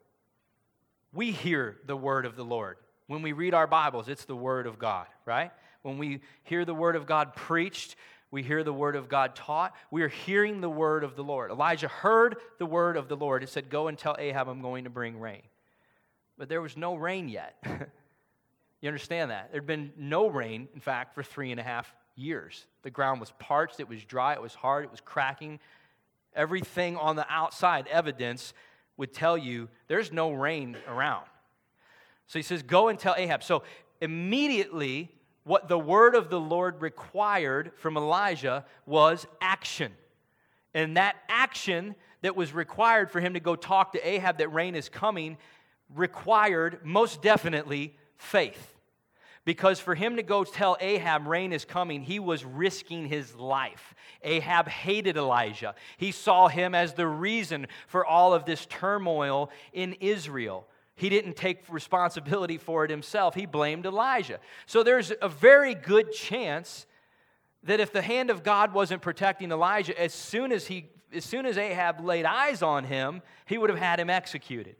We 1.12 1.30
hear 1.30 1.78
the 1.86 1.96
word 1.96 2.26
of 2.26 2.36
the 2.36 2.44
Lord. 2.44 2.76
When 3.06 3.22
we 3.22 3.32
read 3.32 3.54
our 3.54 3.66
Bibles, 3.66 4.08
it's 4.08 4.26
the 4.26 4.36
word 4.36 4.66
of 4.66 4.78
God, 4.78 5.06
right? 5.24 5.50
When 5.82 5.98
we 5.98 6.20
hear 6.44 6.64
the 6.64 6.74
word 6.74 6.96
of 6.96 7.06
God 7.06 7.34
preached, 7.34 7.96
we 8.30 8.42
hear 8.42 8.62
the 8.62 8.72
word 8.72 8.96
of 8.96 9.08
God 9.08 9.34
taught. 9.34 9.74
We 9.90 10.02
are 10.02 10.08
hearing 10.08 10.60
the 10.60 10.68
word 10.68 11.02
of 11.02 11.16
the 11.16 11.24
Lord. 11.24 11.50
Elijah 11.50 11.88
heard 11.88 12.36
the 12.58 12.66
word 12.66 12.96
of 12.96 13.08
the 13.08 13.16
Lord. 13.16 13.42
It 13.42 13.48
said, 13.48 13.70
Go 13.70 13.88
and 13.88 13.96
tell 13.96 14.16
Ahab 14.18 14.48
I'm 14.48 14.60
going 14.60 14.84
to 14.84 14.90
bring 14.90 15.18
rain. 15.18 15.42
But 16.36 16.48
there 16.48 16.60
was 16.60 16.76
no 16.76 16.94
rain 16.94 17.28
yet. 17.28 17.56
you 18.80 18.88
understand 18.88 19.30
that? 19.30 19.50
There'd 19.50 19.66
been 19.66 19.92
no 19.96 20.28
rain, 20.28 20.68
in 20.74 20.80
fact, 20.80 21.14
for 21.14 21.22
three 21.22 21.50
and 21.50 21.58
a 21.58 21.62
half 21.62 21.92
years. 22.16 22.66
The 22.82 22.90
ground 22.90 23.20
was 23.20 23.32
parched, 23.38 23.80
it 23.80 23.88
was 23.88 24.04
dry, 24.04 24.34
it 24.34 24.42
was 24.42 24.54
hard, 24.54 24.84
it 24.84 24.90
was 24.90 25.00
cracking. 25.00 25.58
Everything 26.34 26.96
on 26.96 27.16
the 27.16 27.26
outside, 27.30 27.86
evidence, 27.88 28.52
would 28.98 29.14
tell 29.14 29.38
you 29.38 29.68
there's 29.86 30.12
no 30.12 30.32
rain 30.32 30.76
around. 30.86 31.24
So 32.26 32.38
he 32.38 32.42
says, 32.42 32.62
Go 32.62 32.88
and 32.88 32.98
tell 32.98 33.14
Ahab. 33.16 33.42
So 33.42 33.62
immediately, 34.02 35.10
what 35.48 35.66
the 35.66 35.78
word 35.78 36.14
of 36.14 36.28
the 36.28 36.38
Lord 36.38 36.82
required 36.82 37.72
from 37.78 37.96
Elijah 37.96 38.66
was 38.84 39.26
action. 39.40 39.92
And 40.74 40.98
that 40.98 41.16
action 41.28 41.94
that 42.20 42.36
was 42.36 42.52
required 42.52 43.10
for 43.10 43.18
him 43.18 43.32
to 43.32 43.40
go 43.40 43.56
talk 43.56 43.92
to 43.92 44.08
Ahab 44.08 44.38
that 44.38 44.52
rain 44.52 44.74
is 44.74 44.90
coming 44.90 45.38
required 45.94 46.80
most 46.84 47.22
definitely 47.22 47.96
faith. 48.16 48.74
Because 49.46 49.80
for 49.80 49.94
him 49.94 50.16
to 50.16 50.22
go 50.22 50.44
tell 50.44 50.76
Ahab 50.78 51.26
rain 51.26 51.54
is 51.54 51.64
coming, 51.64 52.02
he 52.02 52.18
was 52.18 52.44
risking 52.44 53.06
his 53.06 53.34
life. 53.34 53.94
Ahab 54.22 54.68
hated 54.68 55.16
Elijah. 55.16 55.74
He 55.96 56.12
saw 56.12 56.48
him 56.48 56.74
as 56.74 56.92
the 56.92 57.06
reason 57.06 57.68
for 57.86 58.04
all 58.04 58.34
of 58.34 58.44
this 58.44 58.66
turmoil 58.66 59.50
in 59.72 59.94
Israel. 59.94 60.66
He 60.98 61.08
didn't 61.08 61.36
take 61.36 61.62
responsibility 61.68 62.58
for 62.58 62.84
it 62.84 62.90
himself, 62.90 63.36
he 63.36 63.46
blamed 63.46 63.86
Elijah. 63.86 64.40
So 64.66 64.82
there's 64.82 65.12
a 65.22 65.28
very 65.28 65.74
good 65.74 66.12
chance 66.12 66.86
that 67.62 67.78
if 67.78 67.92
the 67.92 68.02
hand 68.02 68.30
of 68.30 68.42
God 68.42 68.74
wasn't 68.74 69.00
protecting 69.00 69.52
Elijah, 69.52 69.98
as 69.98 70.12
soon 70.12 70.50
as, 70.50 70.66
he, 70.66 70.90
as 71.14 71.24
soon 71.24 71.46
as 71.46 71.56
Ahab 71.56 72.04
laid 72.04 72.24
eyes 72.24 72.62
on 72.62 72.82
him, 72.82 73.22
he 73.46 73.58
would 73.58 73.70
have 73.70 73.78
had 73.78 74.00
him 74.00 74.10
executed. 74.10 74.74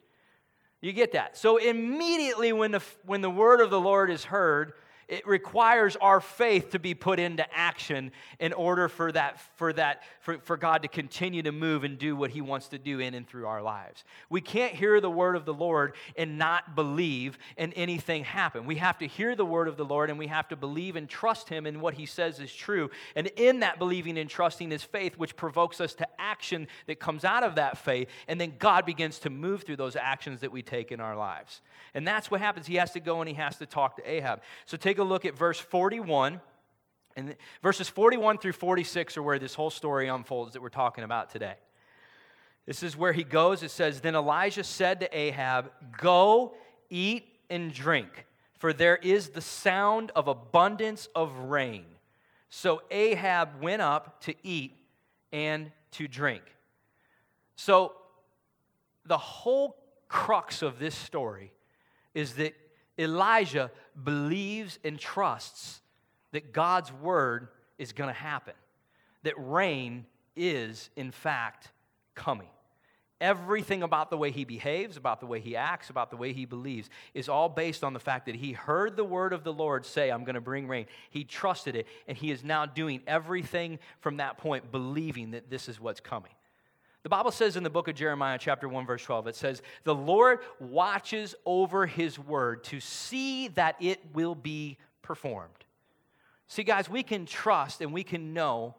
You 0.80 0.92
get 0.92 1.12
that? 1.12 1.36
So 1.36 1.56
immediately 1.56 2.52
when 2.52 2.72
the, 2.72 2.82
when 3.06 3.20
the 3.20 3.30
word 3.30 3.60
of 3.60 3.70
the 3.70 3.80
Lord 3.80 4.10
is 4.10 4.24
heard, 4.24 4.72
it 5.08 5.26
requires 5.26 5.96
our 5.96 6.20
faith 6.20 6.70
to 6.70 6.78
be 6.78 6.92
put 6.92 7.18
into 7.18 7.46
action 7.56 8.12
in 8.38 8.52
order 8.52 8.88
for 8.88 9.10
that 9.10 9.40
for 9.56 9.72
that 9.72 10.02
for, 10.20 10.38
for 10.40 10.58
god 10.58 10.82
to 10.82 10.88
continue 10.88 11.42
to 11.42 11.50
move 11.50 11.82
and 11.82 11.98
do 11.98 12.14
what 12.14 12.30
he 12.30 12.42
wants 12.42 12.68
to 12.68 12.78
do 12.78 13.00
in 13.00 13.14
and 13.14 13.26
through 13.26 13.46
our 13.46 13.62
lives. 13.62 14.04
We 14.28 14.42
can't 14.42 14.74
hear 14.74 15.00
the 15.00 15.10
word 15.10 15.34
of 15.34 15.46
the 15.46 15.54
lord 15.54 15.94
and 16.16 16.36
not 16.36 16.76
believe 16.76 17.38
and 17.56 17.72
anything 17.74 18.24
happen. 18.24 18.66
We 18.66 18.76
have 18.76 18.98
to 18.98 19.06
hear 19.06 19.34
the 19.34 19.46
word 19.46 19.66
of 19.66 19.78
the 19.78 19.84
lord 19.84 20.10
and 20.10 20.18
we 20.18 20.26
have 20.26 20.48
to 20.48 20.56
believe 20.56 20.94
and 20.94 21.08
trust 21.08 21.48
him 21.48 21.66
in 21.66 21.80
what 21.80 21.94
he 21.94 22.04
says 22.04 22.38
is 22.38 22.52
true. 22.52 22.90
And 23.16 23.28
in 23.28 23.60
that 23.60 23.78
believing 23.78 24.18
and 24.18 24.28
trusting 24.28 24.70
is 24.72 24.82
faith 24.82 25.16
which 25.16 25.36
provokes 25.36 25.80
us 25.80 25.94
to 25.94 26.08
action 26.18 26.68
that 26.86 27.00
comes 27.00 27.24
out 27.24 27.44
of 27.44 27.54
that 27.54 27.78
faith. 27.78 28.08
And 28.28 28.38
then 28.38 28.54
god 28.58 28.84
begins 28.84 29.18
to 29.20 29.30
move 29.30 29.62
through 29.62 29.76
those 29.76 29.96
actions 29.96 30.42
that 30.42 30.52
we 30.52 30.60
take 30.60 30.92
in 30.92 31.00
our 31.00 31.16
lives. 31.16 31.62
And 31.94 32.06
that's 32.06 32.30
what 32.30 32.42
happens. 32.42 32.66
He 32.66 32.76
has 32.76 32.92
to 32.92 33.00
go 33.00 33.20
and 33.20 33.28
he 33.28 33.34
has 33.36 33.56
to 33.56 33.66
talk 33.66 33.96
to 33.96 34.10
ahab. 34.10 34.42
So 34.66 34.76
take 34.76 34.97
take 34.98 35.04
a 35.04 35.08
look 35.08 35.24
at 35.24 35.36
verse 35.36 35.60
41. 35.60 36.40
And 37.14 37.36
verses 37.62 37.88
41 37.88 38.38
through 38.38 38.52
46 38.52 39.16
are 39.16 39.22
where 39.22 39.38
this 39.38 39.54
whole 39.54 39.70
story 39.70 40.08
unfolds 40.08 40.54
that 40.54 40.62
we're 40.62 40.70
talking 40.70 41.04
about 41.04 41.30
today. 41.30 41.54
This 42.66 42.82
is 42.82 42.96
where 42.96 43.12
he 43.12 43.22
goes. 43.22 43.62
It 43.62 43.70
says, 43.70 44.00
Then 44.00 44.16
Elijah 44.16 44.64
said 44.64 45.00
to 45.00 45.16
Ahab, 45.16 45.70
Go, 46.00 46.54
eat, 46.90 47.26
and 47.48 47.72
drink, 47.72 48.26
for 48.58 48.72
there 48.72 48.96
is 48.96 49.28
the 49.28 49.40
sound 49.40 50.10
of 50.16 50.26
abundance 50.26 51.08
of 51.14 51.32
rain. 51.38 51.84
So 52.50 52.82
Ahab 52.90 53.62
went 53.62 53.82
up 53.82 54.20
to 54.22 54.34
eat 54.42 54.76
and 55.32 55.70
to 55.92 56.08
drink. 56.08 56.42
So 57.54 57.92
the 59.06 59.18
whole 59.18 59.76
crux 60.08 60.60
of 60.60 60.80
this 60.80 60.96
story 60.96 61.52
is 62.14 62.34
that 62.34 62.54
Elijah 62.98 63.70
believes 64.02 64.78
and 64.84 64.98
trusts 64.98 65.80
that 66.32 66.52
God's 66.52 66.92
word 66.92 67.48
is 67.78 67.92
going 67.92 68.08
to 68.08 68.20
happen, 68.20 68.54
that 69.22 69.34
rain 69.36 70.04
is, 70.36 70.90
in 70.96 71.10
fact, 71.10 71.70
coming. 72.14 72.48
Everything 73.20 73.82
about 73.82 74.10
the 74.10 74.16
way 74.16 74.30
he 74.30 74.44
behaves, 74.44 74.96
about 74.96 75.18
the 75.18 75.26
way 75.26 75.40
he 75.40 75.56
acts, 75.56 75.90
about 75.90 76.10
the 76.10 76.16
way 76.16 76.32
he 76.32 76.44
believes 76.44 76.88
is 77.14 77.28
all 77.28 77.48
based 77.48 77.82
on 77.82 77.92
the 77.92 77.98
fact 77.98 78.26
that 78.26 78.36
he 78.36 78.52
heard 78.52 78.96
the 78.96 79.04
word 79.04 79.32
of 79.32 79.42
the 79.42 79.52
Lord 79.52 79.84
say, 79.84 80.10
I'm 80.10 80.22
going 80.22 80.36
to 80.36 80.40
bring 80.40 80.68
rain. 80.68 80.86
He 81.10 81.24
trusted 81.24 81.74
it, 81.74 81.88
and 82.06 82.16
he 82.16 82.30
is 82.30 82.44
now 82.44 82.64
doing 82.64 83.00
everything 83.08 83.80
from 84.00 84.18
that 84.18 84.38
point, 84.38 84.70
believing 84.70 85.32
that 85.32 85.50
this 85.50 85.68
is 85.68 85.80
what's 85.80 85.98
coming. 85.98 86.30
The 87.08 87.16
Bible 87.16 87.30
says 87.30 87.56
in 87.56 87.62
the 87.62 87.70
book 87.70 87.88
of 87.88 87.94
Jeremiah, 87.94 88.36
chapter 88.38 88.68
1, 88.68 88.84
verse 88.84 89.02
12, 89.02 89.28
it 89.28 89.34
says, 89.34 89.62
The 89.84 89.94
Lord 89.94 90.40
watches 90.60 91.34
over 91.46 91.86
his 91.86 92.18
word 92.18 92.64
to 92.64 92.80
see 92.80 93.48
that 93.48 93.76
it 93.80 94.02
will 94.12 94.34
be 94.34 94.76
performed. 95.00 95.64
See, 96.48 96.64
guys, 96.64 96.90
we 96.90 97.02
can 97.02 97.24
trust 97.24 97.80
and 97.80 97.94
we 97.94 98.02
can 98.04 98.34
know 98.34 98.74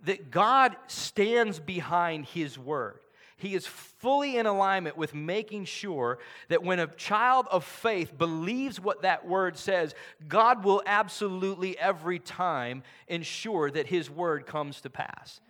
that 0.00 0.32
God 0.32 0.74
stands 0.88 1.60
behind 1.60 2.26
his 2.26 2.58
word. 2.58 2.98
He 3.36 3.54
is 3.54 3.68
fully 3.68 4.36
in 4.36 4.46
alignment 4.46 4.96
with 4.96 5.14
making 5.14 5.66
sure 5.66 6.18
that 6.48 6.64
when 6.64 6.80
a 6.80 6.88
child 6.88 7.46
of 7.52 7.62
faith 7.62 8.18
believes 8.18 8.80
what 8.80 9.02
that 9.02 9.28
word 9.28 9.56
says, 9.56 9.94
God 10.26 10.64
will 10.64 10.82
absolutely 10.86 11.78
every 11.78 12.18
time 12.18 12.82
ensure 13.06 13.70
that 13.70 13.86
his 13.86 14.10
word 14.10 14.44
comes 14.44 14.80
to 14.80 14.90
pass. 14.90 15.40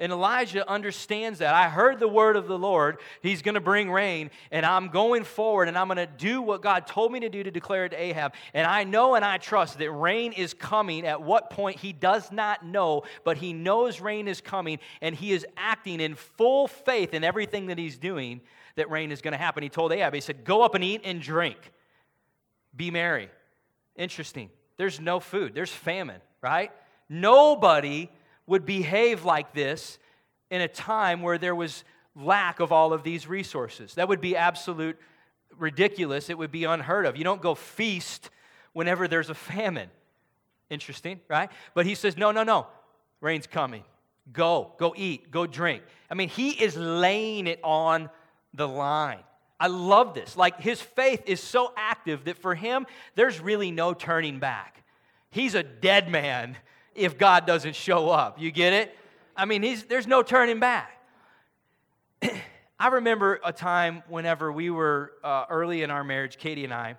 And 0.00 0.12
Elijah 0.12 0.68
understands 0.70 1.40
that. 1.40 1.54
I 1.54 1.68
heard 1.68 1.98
the 1.98 2.06
word 2.06 2.36
of 2.36 2.46
the 2.46 2.58
Lord. 2.58 2.98
He's 3.20 3.42
going 3.42 3.56
to 3.56 3.60
bring 3.60 3.90
rain, 3.90 4.30
and 4.52 4.64
I'm 4.64 4.88
going 4.88 5.24
forward, 5.24 5.66
and 5.66 5.76
I'm 5.76 5.88
going 5.88 5.96
to 5.96 6.06
do 6.06 6.40
what 6.40 6.62
God 6.62 6.86
told 6.86 7.10
me 7.10 7.18
to 7.20 7.28
do 7.28 7.42
to 7.42 7.50
declare 7.50 7.84
it 7.84 7.88
to 7.90 8.00
Ahab. 8.00 8.34
And 8.54 8.64
I 8.64 8.84
know 8.84 9.16
and 9.16 9.24
I 9.24 9.38
trust 9.38 9.78
that 9.78 9.90
rain 9.90 10.32
is 10.32 10.54
coming. 10.54 11.04
At 11.04 11.22
what 11.22 11.50
point, 11.50 11.78
he 11.78 11.92
does 11.92 12.30
not 12.30 12.64
know, 12.64 13.02
but 13.24 13.38
he 13.38 13.52
knows 13.52 14.00
rain 14.00 14.28
is 14.28 14.40
coming, 14.40 14.78
and 15.00 15.16
he 15.16 15.32
is 15.32 15.44
acting 15.56 16.00
in 16.00 16.14
full 16.14 16.68
faith 16.68 17.12
in 17.12 17.24
everything 17.24 17.66
that 17.66 17.78
he's 17.78 17.98
doing 17.98 18.40
that 18.76 18.90
rain 18.90 19.10
is 19.10 19.20
going 19.20 19.32
to 19.32 19.38
happen. 19.38 19.64
He 19.64 19.68
told 19.68 19.92
Ahab, 19.92 20.14
he 20.14 20.20
said, 20.20 20.44
Go 20.44 20.62
up 20.62 20.76
and 20.76 20.84
eat 20.84 21.00
and 21.04 21.20
drink, 21.20 21.58
be 22.76 22.92
merry. 22.92 23.30
Interesting. 23.96 24.50
There's 24.76 25.00
no 25.00 25.18
food, 25.18 25.54
there's 25.54 25.72
famine, 25.72 26.20
right? 26.40 26.70
Nobody 27.08 28.10
would 28.48 28.66
behave 28.66 29.24
like 29.24 29.54
this 29.54 29.98
in 30.50 30.60
a 30.60 30.68
time 30.68 31.22
where 31.22 31.38
there 31.38 31.54
was 31.54 31.84
lack 32.16 32.58
of 32.58 32.72
all 32.72 32.92
of 32.92 33.04
these 33.04 33.28
resources. 33.28 33.94
That 33.94 34.08
would 34.08 34.20
be 34.20 34.34
absolute 34.36 34.98
ridiculous. 35.56 36.30
It 36.30 36.38
would 36.38 36.50
be 36.50 36.64
unheard 36.64 37.06
of. 37.06 37.16
You 37.16 37.24
don't 37.24 37.42
go 37.42 37.54
feast 37.54 38.30
whenever 38.72 39.06
there's 39.06 39.30
a 39.30 39.34
famine. 39.34 39.90
Interesting, 40.70 41.20
right? 41.28 41.50
But 41.74 41.86
he 41.86 41.94
says, 41.94 42.16
no, 42.16 42.32
no, 42.32 42.42
no. 42.42 42.66
Rain's 43.20 43.46
coming. 43.46 43.84
Go, 44.32 44.72
go 44.78 44.94
eat, 44.96 45.30
go 45.30 45.46
drink. 45.46 45.82
I 46.10 46.14
mean, 46.14 46.28
he 46.28 46.50
is 46.50 46.76
laying 46.76 47.46
it 47.46 47.60
on 47.62 48.10
the 48.54 48.68
line. 48.68 49.20
I 49.60 49.68
love 49.68 50.14
this. 50.14 50.36
Like, 50.36 50.60
his 50.60 50.80
faith 50.80 51.22
is 51.26 51.40
so 51.40 51.72
active 51.76 52.24
that 52.24 52.38
for 52.38 52.54
him, 52.54 52.86
there's 53.14 53.40
really 53.40 53.70
no 53.70 53.94
turning 53.94 54.38
back. 54.38 54.84
He's 55.30 55.54
a 55.54 55.62
dead 55.62 56.10
man 56.10 56.56
if 56.98 57.16
God 57.16 57.46
doesn't 57.46 57.74
show 57.74 58.10
up. 58.10 58.40
You 58.40 58.50
get 58.50 58.72
it? 58.72 58.94
I 59.36 59.44
mean, 59.44 59.64
there's 59.88 60.06
no 60.06 60.22
turning 60.22 60.58
back. 60.58 61.00
I 62.80 62.88
remember 62.88 63.40
a 63.44 63.52
time 63.52 64.02
whenever 64.08 64.52
we 64.52 64.70
were 64.70 65.12
uh, 65.22 65.46
early 65.48 65.82
in 65.82 65.90
our 65.90 66.04
marriage, 66.04 66.38
Katie 66.38 66.64
and 66.64 66.74
I, 66.74 66.96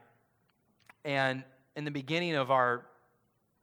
and 1.06 1.44
in 1.76 1.86
the 1.86 1.92
beginning 1.92 2.36
of 2.36 2.52
our 2.52 2.86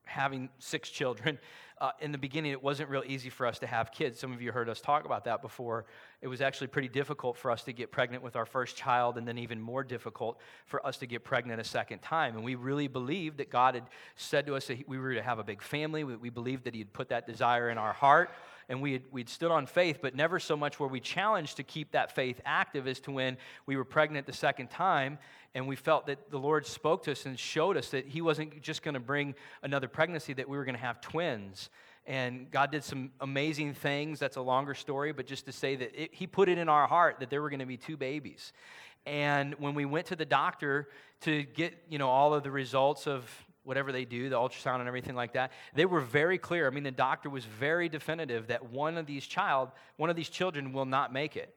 having 0.04 0.48
six 0.58 0.88
children, 0.90 1.38
uh, 1.80 1.90
in 2.00 2.12
the 2.12 2.18
beginning, 2.18 2.52
it 2.52 2.62
wasn't 2.62 2.88
real 2.88 3.02
easy 3.06 3.28
for 3.28 3.46
us 3.46 3.58
to 3.58 3.66
have 3.66 3.92
kids. 3.92 4.18
Some 4.18 4.32
of 4.32 4.40
you 4.40 4.52
heard 4.52 4.68
us 4.68 4.80
talk 4.80 5.04
about 5.04 5.24
that 5.24 5.42
before. 5.42 5.84
It 6.26 6.28
was 6.28 6.40
actually 6.40 6.66
pretty 6.66 6.88
difficult 6.88 7.36
for 7.36 7.52
us 7.52 7.62
to 7.62 7.72
get 7.72 7.92
pregnant 7.92 8.20
with 8.20 8.34
our 8.34 8.46
first 8.46 8.76
child, 8.76 9.16
and 9.16 9.28
then 9.28 9.38
even 9.38 9.60
more 9.60 9.84
difficult 9.84 10.40
for 10.64 10.84
us 10.84 10.96
to 10.96 11.06
get 11.06 11.22
pregnant 11.22 11.60
a 11.60 11.64
second 11.64 12.02
time. 12.02 12.34
And 12.34 12.44
we 12.44 12.56
really 12.56 12.88
believed 12.88 13.38
that 13.38 13.48
God 13.48 13.76
had 13.76 13.84
said 14.16 14.44
to 14.46 14.56
us 14.56 14.66
that 14.66 14.88
we 14.88 14.98
were 14.98 15.14
to 15.14 15.22
have 15.22 15.38
a 15.38 15.44
big 15.44 15.62
family. 15.62 16.02
We, 16.02 16.16
we 16.16 16.30
believed 16.30 16.64
that 16.64 16.74
He 16.74 16.80
had 16.80 16.92
put 16.92 17.10
that 17.10 17.28
desire 17.28 17.70
in 17.70 17.78
our 17.78 17.92
heart 17.92 18.30
and 18.68 18.82
we 18.82 18.94
had, 18.94 19.02
we'd 19.12 19.28
stood 19.28 19.52
on 19.52 19.66
faith, 19.66 19.98
but 20.02 20.16
never 20.16 20.40
so 20.40 20.56
much 20.56 20.80
were 20.80 20.88
we 20.88 20.98
challenged 20.98 21.58
to 21.58 21.62
keep 21.62 21.92
that 21.92 22.10
faith 22.10 22.40
active 22.44 22.88
as 22.88 22.98
to 22.98 23.12
when 23.12 23.36
we 23.64 23.76
were 23.76 23.84
pregnant 23.84 24.26
the 24.26 24.32
second 24.32 24.68
time, 24.68 25.18
and 25.54 25.68
we 25.68 25.76
felt 25.76 26.06
that 26.06 26.32
the 26.32 26.38
Lord 26.38 26.66
spoke 26.66 27.04
to 27.04 27.12
us 27.12 27.26
and 27.26 27.38
showed 27.38 27.76
us 27.76 27.90
that 27.90 28.06
He 28.06 28.20
wasn't 28.20 28.60
just 28.62 28.82
going 28.82 28.94
to 28.94 29.00
bring 29.00 29.36
another 29.62 29.86
pregnancy, 29.86 30.32
that 30.32 30.48
we 30.48 30.56
were 30.56 30.64
going 30.64 30.74
to 30.74 30.80
have 30.80 31.00
twins. 31.00 31.70
And 32.06 32.50
God 32.50 32.70
did 32.70 32.84
some 32.84 33.10
amazing 33.20 33.74
things. 33.74 34.20
That's 34.20 34.36
a 34.36 34.40
longer 34.40 34.74
story, 34.74 35.12
but 35.12 35.26
just 35.26 35.46
to 35.46 35.52
say 35.52 35.74
that 35.76 36.02
it, 36.02 36.14
He 36.14 36.26
put 36.26 36.48
it 36.48 36.58
in 36.58 36.68
our 36.68 36.86
heart 36.86 37.16
that 37.20 37.30
there 37.30 37.42
were 37.42 37.50
going 37.50 37.60
to 37.60 37.66
be 37.66 37.76
two 37.76 37.96
babies. 37.96 38.52
And 39.06 39.54
when 39.54 39.74
we 39.74 39.84
went 39.84 40.06
to 40.06 40.16
the 40.16 40.24
doctor 40.24 40.88
to 41.22 41.42
get, 41.42 41.74
you 41.88 41.98
know, 41.98 42.08
all 42.08 42.34
of 42.34 42.42
the 42.42 42.50
results 42.50 43.06
of 43.06 43.28
whatever 43.64 43.90
they 43.90 44.04
do, 44.04 44.28
the 44.28 44.36
ultrasound 44.36 44.78
and 44.78 44.88
everything 44.88 45.16
like 45.16 45.32
that, 45.32 45.50
they 45.74 45.86
were 45.86 46.00
very 46.00 46.38
clear. 46.38 46.68
I 46.68 46.70
mean, 46.70 46.84
the 46.84 46.90
doctor 46.92 47.28
was 47.28 47.44
very 47.44 47.88
definitive 47.88 48.46
that 48.48 48.70
one 48.70 48.96
of 48.96 49.06
these 49.06 49.26
child, 49.26 49.70
one 49.96 50.08
of 50.08 50.14
these 50.16 50.28
children 50.28 50.72
will 50.72 50.84
not 50.84 51.12
make 51.12 51.36
it. 51.36 51.54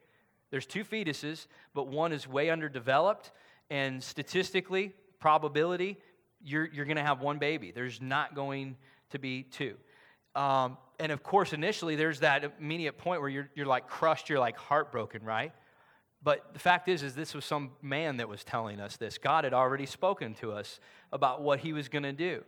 There's 0.49 0.65
two 0.65 0.83
fetuses, 0.83 1.45
but 1.75 1.87
one 1.87 2.11
is 2.11 2.27
way 2.27 2.49
underdeveloped, 2.49 3.31
and 3.69 4.03
statistically, 4.03 4.93
probability, 5.19 5.97
you're, 6.43 6.65
you're 6.65 6.85
going 6.85 6.97
to 6.97 7.03
have 7.03 7.21
one 7.21 7.37
baby. 7.37 7.71
There's 7.71 8.01
not 8.01 8.33
going 8.33 8.77
to 9.11 9.19
be 9.19 9.43
two. 9.43 9.75
Um, 10.35 10.77
and 10.99 11.11
of 11.11 11.23
course, 11.23 11.53
initially, 11.53 11.95
there's 11.95 12.19
that 12.19 12.53
immediate 12.59 12.97
point 12.97 13.21
where 13.21 13.29
you're, 13.29 13.49
you're 13.55 13.65
like 13.65 13.87
crushed, 13.87 14.29
you're 14.29 14.39
like 14.39 14.57
heartbroken, 14.57 15.23
right? 15.23 15.53
But 16.21 16.53
the 16.53 16.59
fact 16.59 16.89
is, 16.89 17.01
is 17.01 17.15
this 17.15 17.33
was 17.33 17.45
some 17.45 17.71
man 17.81 18.17
that 18.17 18.27
was 18.27 18.43
telling 18.43 18.79
us 18.79 18.97
this. 18.97 19.17
God 19.17 19.45
had 19.45 19.53
already 19.53 19.85
spoken 19.85 20.33
to 20.35 20.51
us 20.51 20.79
about 21.13 21.41
what 21.41 21.59
he 21.59 21.71
was 21.71 21.87
going 21.87 22.03
to 22.03 22.11
do. 22.13 22.43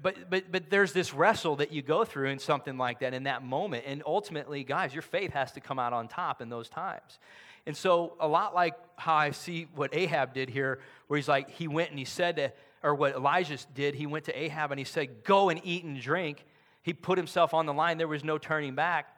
But, 0.00 0.30
but, 0.30 0.50
but 0.50 0.70
there's 0.70 0.92
this 0.92 1.12
wrestle 1.12 1.56
that 1.56 1.72
you 1.72 1.82
go 1.82 2.04
through 2.04 2.28
in 2.28 2.38
something 2.38 2.76
like 2.76 3.00
that 3.00 3.14
in 3.14 3.24
that 3.24 3.44
moment. 3.44 3.84
And 3.86 4.02
ultimately, 4.06 4.64
guys, 4.64 4.92
your 4.92 5.02
faith 5.02 5.32
has 5.32 5.52
to 5.52 5.60
come 5.60 5.78
out 5.78 5.92
on 5.92 6.08
top 6.08 6.40
in 6.40 6.48
those 6.48 6.68
times. 6.68 7.18
And 7.66 7.76
so, 7.76 8.14
a 8.20 8.28
lot 8.28 8.54
like 8.54 8.74
how 8.96 9.14
I 9.14 9.30
see 9.30 9.68
what 9.74 9.94
Ahab 9.94 10.34
did 10.34 10.50
here, 10.50 10.80
where 11.06 11.16
he's 11.16 11.28
like, 11.28 11.50
he 11.50 11.66
went 11.66 11.90
and 11.90 11.98
he 11.98 12.04
said 12.04 12.36
to, 12.36 12.52
or 12.82 12.94
what 12.94 13.14
Elijah 13.14 13.56
did, 13.74 13.94
he 13.94 14.06
went 14.06 14.26
to 14.26 14.38
Ahab 14.38 14.70
and 14.70 14.78
he 14.78 14.84
said, 14.84 15.24
Go 15.24 15.48
and 15.48 15.60
eat 15.64 15.84
and 15.84 15.98
drink. 15.98 16.44
He 16.84 16.92
put 16.92 17.18
himself 17.18 17.52
on 17.52 17.66
the 17.66 17.72
line. 17.72 17.98
There 17.98 18.06
was 18.06 18.22
no 18.22 18.38
turning 18.38 18.76
back 18.76 19.08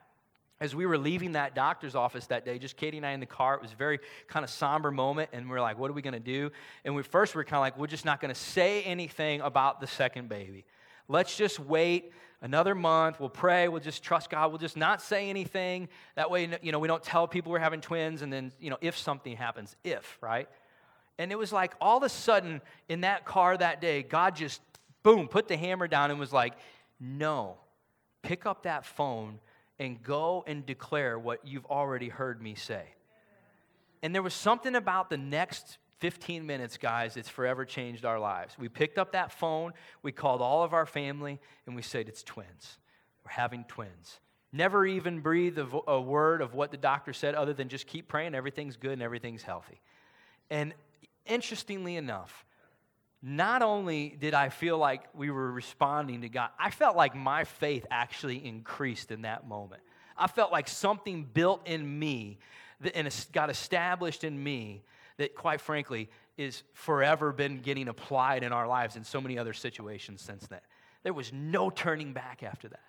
as 0.61 0.75
we 0.75 0.87
were 0.87 0.97
leaving 0.97 1.33
that 1.33 1.55
doctor's 1.55 1.95
office 1.95 2.27
that 2.29 2.45
day, 2.45 2.59
just 2.59 2.77
Katie 2.77 2.97
and 2.97 3.05
I 3.05 3.13
in 3.13 3.21
the 3.21 3.27
car, 3.27 3.55
it 3.55 3.63
was 3.63 3.73
a 3.73 3.77
very 3.77 3.99
kind 4.27 4.43
of 4.43 4.51
somber 4.51 4.91
moment, 4.91 5.31
and 5.33 5.51
we 5.51 5.57
are 5.57 5.61
like, 5.61 5.79
what 5.79 5.91
are 5.91 5.95
we 5.95 6.01
going 6.01 6.15
to 6.15 6.21
do? 6.21 6.51
And 6.85 6.95
we 6.95 7.03
first 7.03 7.35
we 7.35 7.41
were 7.41 7.45
kind 7.45 7.59
of 7.59 7.61
like, 7.61 7.79
we're 7.79 7.87
just 7.87 8.07
not 8.07 8.21
going 8.21 8.33
to 8.33 8.41
say 8.41 8.83
anything 8.85 9.43
about 9.43 9.81
the 9.81 9.87
second 9.87 10.29
baby. 10.29 10.65
Let's 11.09 11.37
just 11.37 11.61
wait 11.61 12.13
another 12.41 12.75
month. 12.75 13.21
We'll 13.21 13.29
pray. 13.29 13.69
We'll 13.69 13.83
just 13.83 14.03
trust 14.03 14.31
God. 14.31 14.51
We'll 14.51 14.59
just 14.59 14.79
not 14.79 15.03
say 15.03 15.29
anything. 15.29 15.89
That 16.15 16.31
way, 16.31 16.49
you 16.63 16.73
know, 16.73 16.79
we 16.79 16.89
don't 16.89 17.03
tell 17.03 17.29
people 17.29 17.53
we're 17.53 17.59
having 17.59 17.83
twins, 17.83 18.23
and 18.23 18.33
then, 18.33 18.51
you 18.59 18.71
know, 18.71 18.79
if 18.81 18.97
something 18.97 19.37
happens, 19.37 19.77
if, 19.85 20.17
right? 20.23 20.49
And 21.19 21.31
it 21.31 21.37
was 21.37 21.53
like 21.53 21.75
all 21.83 21.99
of 21.99 22.03
a 22.03 22.09
sudden 22.09 22.63
in 22.89 23.03
that 23.03 23.27
car 23.27 23.57
that 23.59 23.83
day, 23.83 24.03
God 24.03 24.37
just, 24.37 24.63
boom, 25.03 25.29
put 25.29 25.49
the 25.49 25.57
hammer 25.57 25.87
down 25.87 26.11
and 26.11 26.19
was 26.19 26.33
like, 26.33 26.55
no, 27.01 27.59
pick 28.23 28.47
up 28.47 28.65
that 28.65 28.85
phone 28.85 29.41
and 29.79 30.03
go 30.03 30.43
and 30.47 30.65
declare 30.65 31.19
what 31.19 31.47
you've 31.47 31.67
already 31.67 32.09
heard 32.09 32.41
me 32.41 32.55
say. 32.55 32.85
And 34.03 34.15
there 34.15 34.23
was 34.23 34.35
something 34.35 34.75
about 34.75 35.11
the 35.11 35.17
next 35.17 35.79
15 36.01 36.47
minutes, 36.47 36.77
guys, 36.77 37.17
it's 37.17 37.29
forever 37.29 37.65
changed 37.65 38.05
our 38.05 38.19
lives. 38.19 38.55
We 38.59 38.69
picked 38.69 38.99
up 38.99 39.13
that 39.13 39.33
phone, 39.33 39.73
we 40.03 40.13
called 40.13 40.43
all 40.43 40.63
of 40.63 40.75
our 40.75 40.87
family, 40.87 41.41
and 41.67 41.75
we 41.75 41.83
said, 41.83 42.09
It's 42.09 42.23
twins. 42.23 42.79
We're 43.25 43.33
having 43.33 43.65
twins. 43.65 44.21
Never 44.53 44.87
even 44.87 45.21
breathe 45.21 45.59
a, 45.59 45.67
a 45.89 46.01
word 46.01 46.41
of 46.41 46.55
what 46.55 46.71
the 46.71 46.77
doctor 46.77 47.13
said 47.13 47.35
other 47.35 47.53
than 47.53 47.69
just 47.69 47.87
keep 47.87 48.09
praying, 48.09 48.35
everything's 48.35 48.77
good 48.77 48.93
and 48.93 49.03
everything's 49.03 49.43
healthy. 49.43 49.81
And 50.51 50.75
interestingly 51.27 51.97
enough, 51.97 52.46
not 53.23 53.63
only 53.63 54.17
did 54.21 54.35
I 54.35 54.51
feel 54.51 54.79
like 54.79 55.03
we 55.15 55.31
were 55.31 55.51
responding 55.51 56.21
to 56.23 56.29
God, 56.29 56.51
I 56.59 56.71
felt 56.71 56.97
like 56.97 57.15
my 57.15 57.45
faith 57.45 57.87
actually 57.91 58.45
increased 58.45 59.11
in 59.11 59.23
that 59.23 59.49
moment. 59.49 59.83
I 60.17 60.27
felt 60.27 60.53
like 60.53 60.69
something 60.69 61.25
built 61.25 61.67
in 61.67 61.99
me 61.99 62.39
that, 62.81 62.97
and 62.97 63.27
got 63.33 63.51
established 63.51 64.25
in 64.25 64.43
me 64.43 64.83
that, 65.19 65.35
quite 65.35 65.61
frankly, 65.61 66.11
is 66.37 66.63
forever 66.75 67.33
been 67.33 67.61
getting 67.61 67.89
applied 67.89 68.43
in 68.43 68.53
our 68.53 68.67
lives 68.67 68.97
in 68.97 69.05
so 69.05 69.21
many 69.21 69.39
other 69.39 69.53
situations 69.53 70.21
since 70.21 70.47
then. 70.47 70.61
There 71.03 71.15
was 71.15 71.33
no 71.33 71.71
turning 71.71 72.13
back 72.13 72.43
after 72.43 72.69
that. 72.69 72.81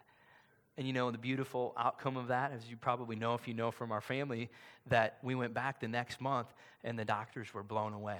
And 0.77 0.85
you 0.85 0.93
know, 0.93 1.09
the 1.09 1.17
beautiful 1.17 1.73
outcome 1.77 2.17
of 2.17 2.27
that, 2.27 2.51
as 2.51 2.69
you 2.69 2.77
probably 2.77 3.15
know 3.15 3.33
if 3.33 3.47
you 3.47 3.53
know 3.53 3.71
from 3.71 3.91
our 3.91 4.01
family, 4.01 4.49
that 4.87 5.17
we 5.23 5.33
went 5.33 5.53
back 5.53 5.79
the 5.79 5.87
next 5.87 6.21
month 6.21 6.53
and 6.83 6.99
the 6.99 7.05
doctors 7.05 7.53
were 7.53 7.63
blown 7.63 7.93
away. 7.93 8.19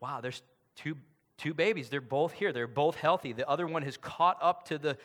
Wow, 0.00 0.20
there's 0.20 0.42
two 0.76 0.96
two 1.38 1.54
babies. 1.54 1.88
They're 1.88 2.00
both 2.00 2.32
here. 2.32 2.52
They're 2.52 2.66
both 2.66 2.96
healthy. 2.96 3.32
The 3.32 3.48
other 3.48 3.66
one 3.66 3.82
has 3.82 3.96
caught 3.96 4.36
up 4.42 4.66
to 4.66 4.78
the 4.78 4.98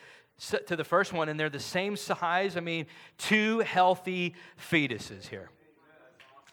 to 0.66 0.74
the 0.74 0.84
first 0.84 1.12
one, 1.12 1.28
and 1.28 1.38
they're 1.38 1.48
the 1.48 1.60
same 1.60 1.96
size. 1.96 2.56
I 2.56 2.60
mean, 2.60 2.86
two 3.18 3.60
healthy 3.60 4.34
fetuses 4.70 5.28
here. 5.28 5.48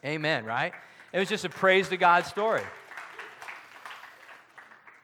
Amen. 0.06 0.46
Right? 0.46 0.74
It 1.12 1.20
was 1.20 1.28
just 1.28 1.46
a 1.46 1.50
praise 1.50 1.90
to 1.90 1.98
God 1.98 2.26
story. 2.26 2.62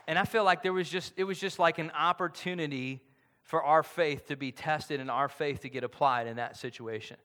And 0.08 0.18
I 0.18 0.24
feel 0.24 0.46
like 0.46 0.64
there 0.64 0.74
was 0.74 0.90
just 0.90 1.14
it 1.18 1.26
was 1.26 1.40
just 1.40 1.60
like 1.60 1.80
an 1.80 1.92
opportunity 1.92 3.02
for 3.42 3.64
our 3.64 3.84
faith 3.84 4.28
to 4.28 4.36
be 4.36 4.52
tested 4.52 5.00
and 5.00 5.10
our 5.10 5.28
faith 5.28 5.62
to 5.62 5.70
get 5.70 5.84
applied 5.84 6.28
in 6.28 6.38
that 6.38 6.56
situation. 6.56 7.18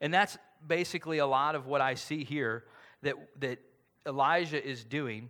And 0.00 0.14
that's 0.14 0.38
basically 0.66 1.18
a 1.18 1.26
lot 1.26 1.54
of 1.54 1.66
what 1.66 1.80
I 1.80 1.94
see 1.94 2.24
here 2.24 2.64
that 3.02 3.14
that 3.40 3.58
Elijah 4.06 4.64
is 4.64 4.84
doing 4.84 5.28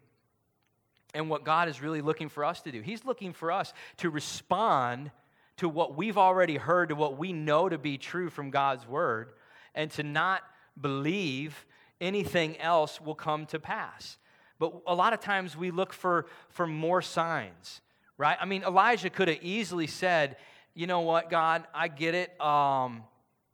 and 1.14 1.28
what 1.28 1.44
God 1.44 1.68
is 1.68 1.82
really 1.82 2.00
looking 2.00 2.28
for 2.28 2.44
us 2.44 2.62
to 2.62 2.72
do. 2.72 2.80
He's 2.80 3.04
looking 3.04 3.32
for 3.32 3.50
us 3.50 3.72
to 3.98 4.10
respond 4.10 5.10
to 5.58 5.68
what 5.68 5.96
we've 5.96 6.18
already 6.18 6.56
heard, 6.56 6.88
to 6.88 6.94
what 6.94 7.18
we 7.18 7.32
know 7.32 7.68
to 7.68 7.78
be 7.78 7.98
true 7.98 8.30
from 8.30 8.50
God's 8.50 8.86
word, 8.86 9.32
and 9.74 9.90
to 9.92 10.02
not 10.02 10.42
believe 10.80 11.66
anything 12.00 12.58
else 12.58 13.00
will 13.00 13.14
come 13.14 13.46
to 13.46 13.58
pass. 13.58 14.18
But 14.58 14.74
a 14.86 14.94
lot 14.94 15.12
of 15.12 15.20
times 15.20 15.56
we 15.56 15.70
look 15.70 15.92
for, 15.92 16.26
for 16.48 16.66
more 16.66 17.02
signs, 17.02 17.80
right? 18.16 18.36
I 18.40 18.44
mean, 18.44 18.62
Elijah 18.62 19.10
could 19.10 19.28
have 19.28 19.42
easily 19.42 19.86
said, 19.86 20.36
you 20.74 20.86
know 20.86 21.00
what, 21.00 21.30
God, 21.30 21.64
I 21.74 21.88
get 21.88 22.14
it. 22.14 22.40
Um, 22.40 23.02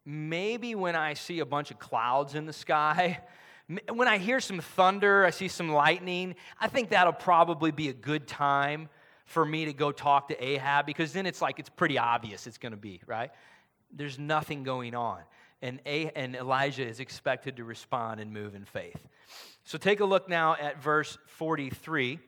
maybe 0.05 0.75
when 0.75 0.95
I 0.95 1.15
see 1.15 1.41
a 1.41 1.47
bunch 1.47 1.71
of 1.71 1.79
clouds 1.79 2.35
in 2.35 2.47
the 2.47 2.53
sky, 2.53 3.21
when 3.93 4.07
I 4.07 4.19
hear 4.19 4.41
some 4.41 4.61
thunder, 4.61 5.25
I 5.25 5.31
see 5.31 5.49
some 5.49 5.73
lightning, 5.73 6.37
I 6.61 6.69
think 6.69 6.91
that'll 6.91 7.13
probably 7.13 7.73
be 7.73 7.89
a 7.89 7.93
good 7.93 8.27
time 8.27 8.89
for 9.25 9.45
me 9.45 9.65
to 9.65 9.73
go 9.73 9.91
talk 9.91 10.29
to 10.29 10.45
Ahab 10.45 10.87
because 10.87 11.13
then 11.13 11.27
it's 11.27 11.43
like 11.43 11.59
it's 11.59 11.69
pretty 11.69 11.99
obvious 11.99 12.47
it's 12.47 12.59
going 12.59 12.73
to 12.73 12.79
be, 12.79 13.01
right? 13.07 13.31
There's 13.93 14.19
nothing 14.19 14.63
going 14.63 14.95
on. 14.95 15.19
And, 15.63 15.81
a- 15.85 16.13
and 16.15 16.37
Elijah 16.37 16.87
is 16.87 17.01
expected 17.01 17.57
to 17.57 17.65
respond 17.65 18.21
and 18.21 18.33
move 18.33 18.55
in 18.55 18.65
faith. 18.65 19.09
So 19.65 19.79
take 19.79 19.99
a 20.01 20.05
look 20.05 20.29
now 20.29 20.55
at 20.55 20.81
verse 20.81 21.19
43. 21.27 22.21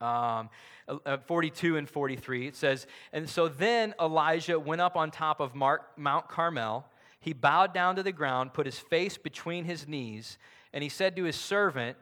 Um, 0.00 0.48
uh, 0.88 1.18
42 1.26 1.76
and 1.76 1.88
43. 1.88 2.48
It 2.48 2.56
says, 2.56 2.86
And 3.12 3.28
so 3.28 3.46
then 3.46 3.94
Elijah 4.00 4.58
went 4.58 4.80
up 4.80 4.96
on 4.96 5.10
top 5.10 5.38
of 5.38 5.54
Mark, 5.54 5.96
Mount 5.96 6.28
Carmel 6.28 6.86
he 7.20 7.32
bowed 7.32 7.74
down 7.74 7.96
to 7.96 8.02
the 8.02 8.12
ground, 8.12 8.54
put 8.54 8.66
his 8.66 8.78
face 8.78 9.18
between 9.18 9.64
his 9.64 9.88
knees, 9.88 10.38
and 10.72 10.82
he 10.82 10.88
said 10.88 11.16
to 11.16 11.24
his 11.24 11.36
servant, 11.36 11.96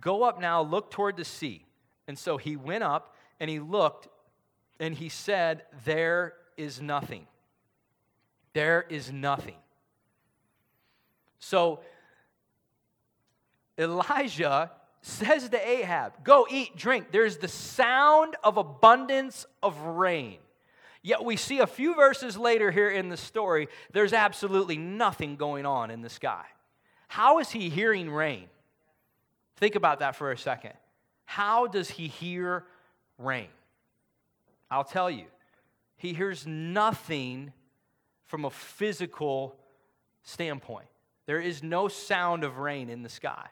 Go 0.00 0.22
up 0.22 0.40
now, 0.40 0.62
look 0.62 0.90
toward 0.90 1.16
the 1.16 1.24
sea. 1.24 1.66
And 2.08 2.18
so 2.18 2.36
he 2.36 2.56
went 2.56 2.82
up 2.82 3.14
and 3.38 3.50
he 3.50 3.60
looked, 3.60 4.08
and 4.80 4.94
he 4.94 5.08
said, 5.08 5.62
There 5.84 6.34
is 6.56 6.80
nothing. 6.80 7.26
There 8.54 8.84
is 8.88 9.12
nothing. 9.12 9.56
So 11.38 11.80
Elijah 13.78 14.70
says 15.02 15.48
to 15.48 15.68
Ahab, 15.68 16.24
Go 16.24 16.46
eat, 16.50 16.76
drink. 16.76 17.10
There's 17.10 17.38
the 17.38 17.48
sound 17.48 18.36
of 18.42 18.56
abundance 18.56 19.44
of 19.62 19.78
rain. 19.80 20.38
Yet 21.02 21.24
we 21.24 21.36
see 21.36 21.58
a 21.58 21.66
few 21.66 21.94
verses 21.96 22.36
later 22.36 22.70
here 22.70 22.88
in 22.88 23.08
the 23.08 23.16
story, 23.16 23.68
there's 23.92 24.12
absolutely 24.12 24.78
nothing 24.78 25.36
going 25.36 25.66
on 25.66 25.90
in 25.90 26.00
the 26.00 26.08
sky. 26.08 26.44
How 27.08 27.40
is 27.40 27.50
he 27.50 27.68
hearing 27.68 28.10
rain? 28.10 28.46
Think 29.56 29.74
about 29.74 29.98
that 29.98 30.16
for 30.16 30.30
a 30.30 30.38
second. 30.38 30.72
How 31.24 31.66
does 31.66 31.90
he 31.90 32.06
hear 32.08 32.64
rain? 33.18 33.48
I'll 34.70 34.84
tell 34.84 35.10
you. 35.10 35.26
he 35.96 36.14
hears 36.14 36.46
nothing 36.46 37.52
from 38.24 38.44
a 38.44 38.50
physical 38.50 39.56
standpoint. 40.22 40.86
There 41.26 41.40
is 41.40 41.62
no 41.62 41.88
sound 41.88 42.44
of 42.44 42.58
rain 42.58 42.88
in 42.88 43.02
the 43.02 43.08
sky. 43.08 43.46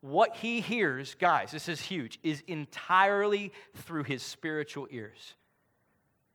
What 0.00 0.36
he 0.36 0.60
hears, 0.60 1.14
guys, 1.14 1.52
this 1.52 1.68
is 1.68 1.80
huge, 1.80 2.18
is 2.22 2.42
entirely 2.46 3.52
through 3.74 4.04
his 4.04 4.22
spiritual 4.22 4.88
ears. 4.90 5.34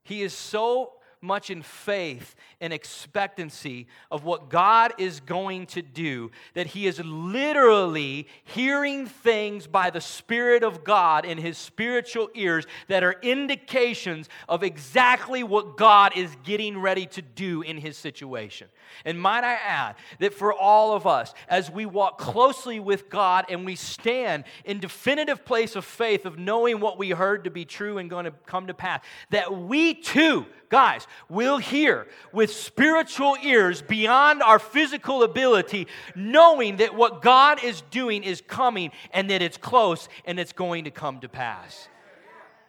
He 0.04 0.22
is 0.22 0.34
so 0.34 0.94
much 1.22 1.50
in 1.50 1.62
faith 1.62 2.36
and 2.60 2.74
expectancy 2.74 3.88
of 4.10 4.24
what 4.24 4.50
God 4.50 4.94
is 4.98 5.20
going 5.20 5.68
to 5.68 5.82
do 5.82 6.32
that 6.56 6.68
he 6.68 6.88
is 6.88 7.00
literally 7.04 8.28
hearing 8.44 9.06
things 9.06 9.68
by 9.68 9.90
the 9.90 10.02
Spirit 10.02 10.64
of 10.64 10.84
God 10.84 11.26
in 11.26 11.38
his 11.38 11.58
spiritual 11.58 12.30
ears 12.34 12.66
that 12.88 13.04
are 13.04 13.16
indications 13.22 14.30
of 14.50 14.64
exactly 14.64 15.44
what 15.44 15.78
God 15.78 16.14
is 16.16 16.36
getting 16.44 16.78
ready 16.78 17.06
to 17.08 17.22
do 17.22 17.62
in 17.62 17.78
his 17.78 17.98
situation. 17.98 18.68
And 19.06 19.22
might 19.22 19.44
I 19.44 19.54
add 19.54 19.96
that 20.20 20.34
for 20.34 20.54
all 20.54 20.96
of 20.96 21.06
us, 21.06 21.34
as 21.48 21.70
we 21.70 21.86
walk 21.86 22.18
closely 22.18 22.80
with 22.80 23.10
God 23.10 23.46
and 23.50 23.66
we 23.66 23.76
stand 23.76 24.44
in 24.66 24.80
definitive 24.80 25.46
place 25.46 25.76
of 25.76 25.86
faith 25.86 26.26
of 26.26 26.38
knowing 26.38 26.80
what 26.80 26.98
we 26.98 27.12
heard 27.12 27.44
to 27.44 27.52
be 27.52 27.66
true 27.66 27.98
and 27.98 28.10
going 28.10 28.26
to 28.26 28.32
come 28.46 28.68
to 28.68 28.74
pass, 28.74 29.02
that 29.30 29.56
we 29.56 29.94
too, 29.94 30.46
guys, 30.72 31.06
we'll 31.30 31.58
hear 31.60 32.08
with 32.32 32.52
spiritual 32.52 33.36
ears 33.44 33.84
beyond 33.84 34.42
our 34.42 34.58
physical 34.58 35.22
ability, 35.22 35.86
knowing 36.16 36.78
that 36.78 36.96
what 36.96 37.22
God 37.22 37.64
is 37.64 37.82
doing 37.92 38.24
is 38.24 38.42
coming 38.48 38.92
and 39.12 39.30
that 39.30 39.44
it's 39.44 39.58
close 39.58 40.10
and 40.26 40.40
it's 40.40 40.54
going 40.54 40.86
to 40.86 40.92
come 40.92 41.20
to 41.20 41.30
pass. 41.30 41.90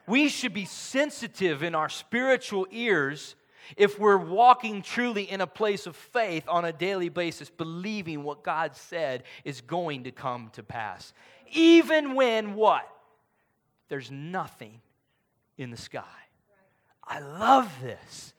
We 0.06 0.28
should 0.28 0.52
be 0.52 0.64
sensitive 0.64 1.62
in 1.62 1.74
our 1.74 1.88
spiritual 1.88 2.66
ears 2.72 3.36
if 3.76 3.98
we're 3.98 4.18
walking 4.18 4.82
truly 4.82 5.22
in 5.22 5.40
a 5.40 5.46
place 5.46 5.86
of 5.86 5.94
faith 5.94 6.44
on 6.48 6.64
a 6.64 6.72
daily 6.72 7.08
basis, 7.08 7.48
believing 7.48 8.24
what 8.24 8.42
God 8.42 8.76
said 8.76 9.22
is 9.44 9.60
going 9.60 10.04
to 10.04 10.10
come 10.10 10.50
to 10.54 10.64
pass. 10.64 11.12
Even 11.52 12.14
when 12.14 12.54
what? 12.54 12.88
There's 13.88 14.10
nothing 14.10 14.80
in 15.56 15.70
the 15.70 15.76
sky. 15.76 16.02
I 17.04 17.20
love 17.20 17.72
this. 17.82 18.34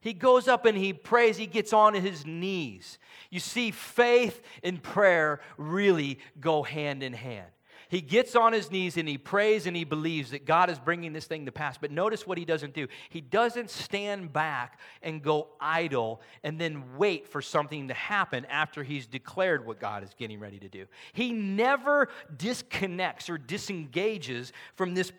He 0.00 0.12
goes 0.12 0.48
up 0.48 0.66
and 0.66 0.76
he 0.76 0.92
prays, 0.92 1.36
he 1.36 1.46
gets 1.46 1.72
on 1.72 1.94
his 1.94 2.26
knees. 2.26 2.98
You 3.30 3.40
see, 3.40 3.70
faith 3.70 4.42
and 4.62 4.82
prayer 4.82 5.40
really 5.56 6.18
go 6.38 6.62
hand 6.62 7.02
in 7.02 7.14
hand. 7.14 7.46
He 7.88 8.00
gets 8.00 8.34
on 8.34 8.52
his 8.52 8.70
knees 8.70 8.96
and 8.96 9.08
he 9.08 9.18
prays 9.18 9.66
and 9.66 9.76
he 9.76 9.84
believes 9.84 10.32
that 10.32 10.46
God 10.46 10.68
is 10.68 10.78
bringing 10.78 11.12
this 11.12 11.26
thing 11.26 11.46
to 11.46 11.52
pass. 11.52 11.78
But 11.78 11.90
notice 11.90 12.26
what 12.26 12.38
he 12.38 12.44
doesn't 12.44 12.74
do. 12.74 12.88
He 13.08 13.20
doesn't 13.20 13.70
stand 13.70 14.32
back 14.32 14.80
and 15.02 15.22
go 15.22 15.48
idle 15.60 16.20
and 16.42 16.60
then 16.60 16.96
wait 16.96 17.28
for 17.28 17.40
something 17.40 17.88
to 17.88 17.94
happen 17.94 18.46
after 18.46 18.82
he's 18.82 19.06
declared 19.06 19.64
what 19.64 19.80
God 19.80 20.02
is 20.02 20.10
getting 20.18 20.40
ready 20.40 20.58
to 20.58 20.68
do. 20.68 20.86
He 21.12 21.32
never 21.32 22.08
disconnects 22.36 23.30
or 23.30 23.38
disengages 23.38 24.52
from 24.76 24.94
this 24.94 25.12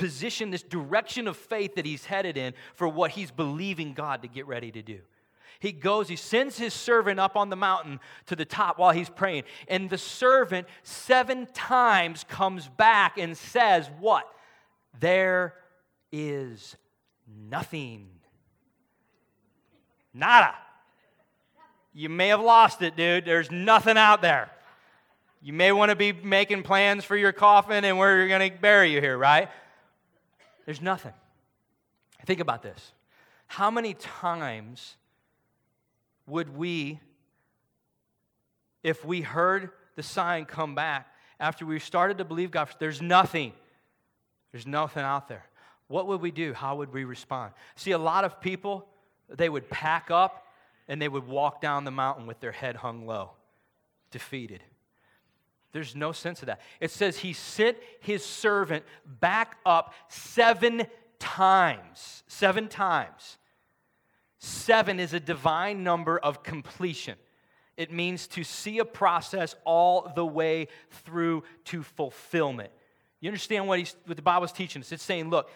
position, 0.00 0.50
this 0.50 0.62
direction 0.62 1.28
of 1.28 1.36
faith 1.36 1.74
that 1.74 1.84
he's 1.84 2.06
headed 2.06 2.38
in 2.38 2.54
for 2.74 2.88
what 2.88 3.10
he's 3.10 3.30
believing 3.30 3.92
God 3.92 4.22
to 4.22 4.28
get 4.28 4.46
ready 4.46 4.72
to 4.72 4.80
do. 4.80 5.00
He 5.60 5.72
goes, 5.72 6.08
he 6.08 6.16
sends 6.16 6.56
his 6.56 6.72
servant 6.72 7.20
up 7.20 7.36
on 7.36 7.50
the 7.50 7.56
mountain 7.56 8.00
to 8.26 8.34
the 8.34 8.46
top 8.46 8.78
while 8.78 8.92
he's 8.92 9.10
praying. 9.10 9.44
And 9.68 9.90
the 9.90 9.98
servant 9.98 10.66
seven 10.82 11.46
times 11.52 12.24
comes 12.24 12.66
back 12.66 13.18
and 13.18 13.36
says, 13.36 13.90
What? 14.00 14.24
There 14.98 15.54
is 16.10 16.76
nothing. 17.50 18.08
Nada. 20.14 20.54
You 21.92 22.08
may 22.08 22.28
have 22.28 22.40
lost 22.40 22.80
it, 22.80 22.96
dude. 22.96 23.26
There's 23.26 23.50
nothing 23.50 23.98
out 23.98 24.22
there. 24.22 24.50
You 25.42 25.52
may 25.52 25.72
want 25.72 25.90
to 25.90 25.96
be 25.96 26.12
making 26.12 26.62
plans 26.62 27.04
for 27.04 27.16
your 27.16 27.32
coffin 27.32 27.84
and 27.84 27.98
where 27.98 28.16
you're 28.16 28.28
going 28.28 28.50
to 28.50 28.58
bury 28.58 28.92
you 28.92 29.00
here, 29.00 29.18
right? 29.18 29.50
There's 30.70 30.80
nothing. 30.80 31.14
Think 32.26 32.38
about 32.38 32.62
this. 32.62 32.92
How 33.48 33.72
many 33.72 33.94
times 33.94 34.94
would 36.28 36.56
we, 36.56 37.00
if 38.84 39.04
we 39.04 39.20
heard 39.20 39.70
the 39.96 40.04
sign 40.04 40.44
come 40.44 40.76
back 40.76 41.08
after 41.40 41.66
we 41.66 41.80
started 41.80 42.18
to 42.18 42.24
believe 42.24 42.52
God, 42.52 42.68
there's 42.78 43.02
nothing, 43.02 43.52
there's 44.52 44.64
nothing 44.64 45.02
out 45.02 45.26
there. 45.26 45.44
What 45.88 46.06
would 46.06 46.20
we 46.20 46.30
do? 46.30 46.54
How 46.54 46.76
would 46.76 46.92
we 46.92 47.02
respond? 47.02 47.52
See, 47.74 47.90
a 47.90 47.98
lot 47.98 48.22
of 48.22 48.40
people, 48.40 48.86
they 49.28 49.48
would 49.48 49.68
pack 49.70 50.12
up 50.12 50.46
and 50.86 51.02
they 51.02 51.08
would 51.08 51.26
walk 51.26 51.60
down 51.60 51.82
the 51.82 51.90
mountain 51.90 52.28
with 52.28 52.38
their 52.38 52.52
head 52.52 52.76
hung 52.76 53.08
low, 53.08 53.32
defeated. 54.12 54.62
There's 55.72 55.94
no 55.94 56.12
sense 56.12 56.42
of 56.42 56.46
that. 56.46 56.60
It 56.80 56.90
says 56.90 57.18
he 57.18 57.32
sent 57.32 57.76
his 58.00 58.24
servant 58.24 58.84
back 59.04 59.58
up 59.64 59.94
seven 60.08 60.86
times. 61.18 62.24
Seven 62.26 62.68
times. 62.68 63.38
Seven 64.38 64.98
is 64.98 65.12
a 65.12 65.20
divine 65.20 65.84
number 65.84 66.18
of 66.18 66.42
completion. 66.42 67.16
It 67.76 67.92
means 67.92 68.26
to 68.28 68.42
see 68.42 68.78
a 68.78 68.84
process 68.84 69.54
all 69.64 70.12
the 70.14 70.26
way 70.26 70.68
through 70.90 71.44
to 71.66 71.82
fulfillment. 71.82 72.70
You 73.20 73.28
understand 73.28 73.68
what, 73.68 73.78
he's, 73.78 73.94
what 74.06 74.16
the 74.16 74.22
Bible's 74.22 74.52
teaching 74.52 74.82
us? 74.82 74.92
It's 74.92 75.02
saying, 75.02 75.30
look, 75.30 75.50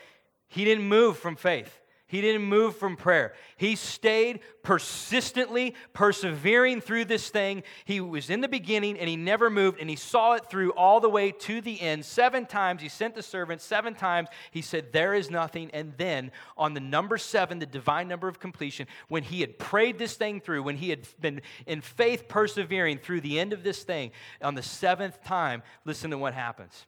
he 0.48 0.64
didn't 0.64 0.85
move 0.85 1.18
from 1.18 1.37
faith. 1.37 1.81
He 2.06 2.20
didn't 2.20 2.42
move 2.42 2.76
from 2.76 2.96
prayer. 2.96 3.32
He 3.56 3.76
stayed 3.76 4.40
persistently 4.62 5.74
persevering 5.94 6.82
through 6.82 7.06
this 7.06 7.30
thing. 7.30 7.62
He 7.86 7.98
was 7.98 8.28
in 8.28 8.42
the 8.42 8.48
beginning 8.48 8.98
and 8.98 9.08
he 9.08 9.16
never 9.16 9.48
moved 9.48 9.80
and 9.80 9.88
he 9.88 9.96
saw 9.96 10.34
it 10.34 10.50
through 10.50 10.72
all 10.72 11.00
the 11.00 11.08
way 11.08 11.32
to 11.32 11.62
the 11.62 11.80
end. 11.80 12.04
Seven 12.04 12.44
times 12.44 12.82
he 12.82 12.90
sent 12.90 13.14
the 13.14 13.22
servant, 13.22 13.62
seven 13.62 13.94
times 13.94 14.28
he 14.50 14.60
said, 14.60 14.92
There 14.92 15.14
is 15.14 15.30
nothing. 15.30 15.70
And 15.72 15.94
then 15.96 16.30
on 16.58 16.74
the 16.74 16.80
number 16.80 17.16
seven, 17.16 17.58
the 17.58 17.66
divine 17.66 18.06
number 18.06 18.28
of 18.28 18.38
completion, 18.38 18.86
when 19.08 19.22
he 19.22 19.40
had 19.40 19.58
prayed 19.58 19.98
this 19.98 20.14
thing 20.14 20.42
through, 20.42 20.62
when 20.62 20.76
he 20.76 20.90
had 20.90 21.08
been 21.20 21.40
in 21.66 21.80
faith 21.80 22.28
persevering 22.28 22.98
through 22.98 23.22
the 23.22 23.40
end 23.40 23.54
of 23.54 23.62
this 23.62 23.82
thing, 23.82 24.10
on 24.42 24.54
the 24.54 24.62
seventh 24.62 25.24
time, 25.24 25.62
listen 25.86 26.10
to 26.10 26.18
what 26.18 26.34
happens. 26.34 26.84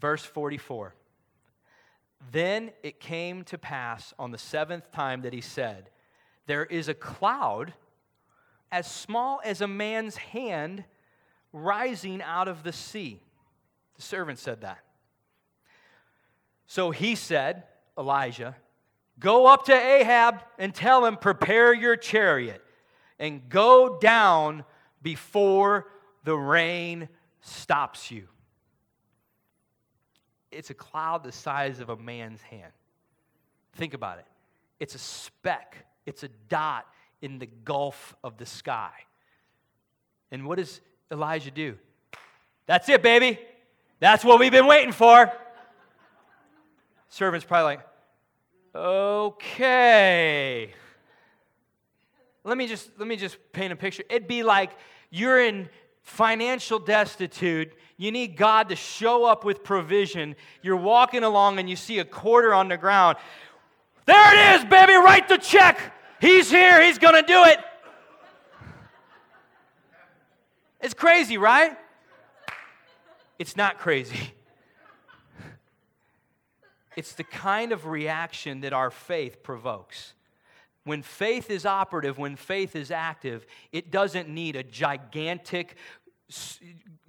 Verse 0.00 0.24
44. 0.24 0.94
Then 2.32 2.70
it 2.82 3.00
came 3.00 3.44
to 3.44 3.58
pass 3.58 4.12
on 4.18 4.30
the 4.30 4.38
seventh 4.38 4.90
time 4.92 5.22
that 5.22 5.32
he 5.32 5.40
said, 5.40 5.90
There 6.46 6.64
is 6.64 6.88
a 6.88 6.94
cloud 6.94 7.72
as 8.70 8.90
small 8.90 9.40
as 9.44 9.60
a 9.60 9.68
man's 9.68 10.16
hand 10.16 10.84
rising 11.52 12.20
out 12.22 12.48
of 12.48 12.62
the 12.62 12.72
sea. 12.72 13.20
The 13.96 14.02
servant 14.02 14.38
said 14.38 14.60
that. 14.62 14.78
So 16.66 16.90
he 16.90 17.14
said, 17.14 17.64
Elijah, 17.96 18.56
Go 19.18 19.46
up 19.46 19.64
to 19.64 19.74
Ahab 19.74 20.42
and 20.58 20.72
tell 20.72 21.04
him, 21.04 21.16
Prepare 21.16 21.74
your 21.74 21.96
chariot 21.96 22.62
and 23.18 23.48
go 23.48 23.98
down 23.98 24.64
before 25.02 25.88
the 26.24 26.36
rain 26.36 27.08
stops 27.40 28.10
you 28.10 28.28
it's 30.50 30.70
a 30.70 30.74
cloud 30.74 31.24
the 31.24 31.32
size 31.32 31.80
of 31.80 31.88
a 31.88 31.96
man's 31.96 32.42
hand. 32.42 32.72
Think 33.74 33.94
about 33.94 34.18
it. 34.18 34.26
It's 34.80 34.94
a 34.94 34.98
speck, 34.98 35.86
it's 36.06 36.22
a 36.22 36.28
dot 36.48 36.86
in 37.20 37.38
the 37.38 37.46
gulf 37.46 38.14
of 38.22 38.36
the 38.36 38.46
sky. 38.46 38.92
And 40.30 40.46
what 40.46 40.58
does 40.58 40.80
Elijah 41.10 41.50
do? 41.50 41.76
That's 42.66 42.88
it, 42.88 43.02
baby. 43.02 43.38
That's 44.00 44.24
what 44.24 44.38
we've 44.38 44.52
been 44.52 44.66
waiting 44.66 44.92
for. 44.92 45.32
Servant's 47.08 47.46
probably 47.46 47.64
like, 47.64 47.80
okay. 48.74 50.72
Let 52.44 52.56
me 52.56 52.66
just 52.66 52.90
let 52.98 53.08
me 53.08 53.16
just 53.16 53.36
paint 53.52 53.72
a 53.72 53.76
picture. 53.76 54.04
It'd 54.08 54.28
be 54.28 54.42
like 54.42 54.70
you're 55.10 55.42
in 55.42 55.68
financial 56.02 56.78
destitute 56.78 57.72
you 57.98 58.12
need 58.12 58.36
God 58.36 58.68
to 58.70 58.76
show 58.76 59.24
up 59.24 59.44
with 59.44 59.64
provision. 59.64 60.36
You're 60.62 60.76
walking 60.76 61.24
along 61.24 61.58
and 61.58 61.68
you 61.68 61.76
see 61.76 61.98
a 61.98 62.04
quarter 62.04 62.54
on 62.54 62.68
the 62.68 62.76
ground. 62.76 63.18
There 64.06 64.54
it 64.54 64.60
is, 64.60 64.64
baby, 64.64 64.94
write 64.94 65.28
the 65.28 65.36
check. 65.36 65.94
He's 66.20 66.50
here, 66.50 66.82
he's 66.82 66.98
going 66.98 67.14
to 67.14 67.26
do 67.26 67.44
it. 67.44 67.58
It's 70.80 70.94
crazy, 70.94 71.38
right? 71.38 71.76
It's 73.38 73.56
not 73.56 73.78
crazy. 73.78 74.32
It's 76.96 77.12
the 77.12 77.24
kind 77.24 77.72
of 77.72 77.86
reaction 77.86 78.60
that 78.60 78.72
our 78.72 78.90
faith 78.90 79.42
provokes. 79.42 80.14
When 80.84 81.02
faith 81.02 81.50
is 81.50 81.66
operative, 81.66 82.16
when 82.16 82.36
faith 82.36 82.74
is 82.74 82.90
active, 82.90 83.44
it 83.72 83.90
doesn't 83.90 84.28
need 84.28 84.56
a 84.56 84.62
gigantic 84.62 85.76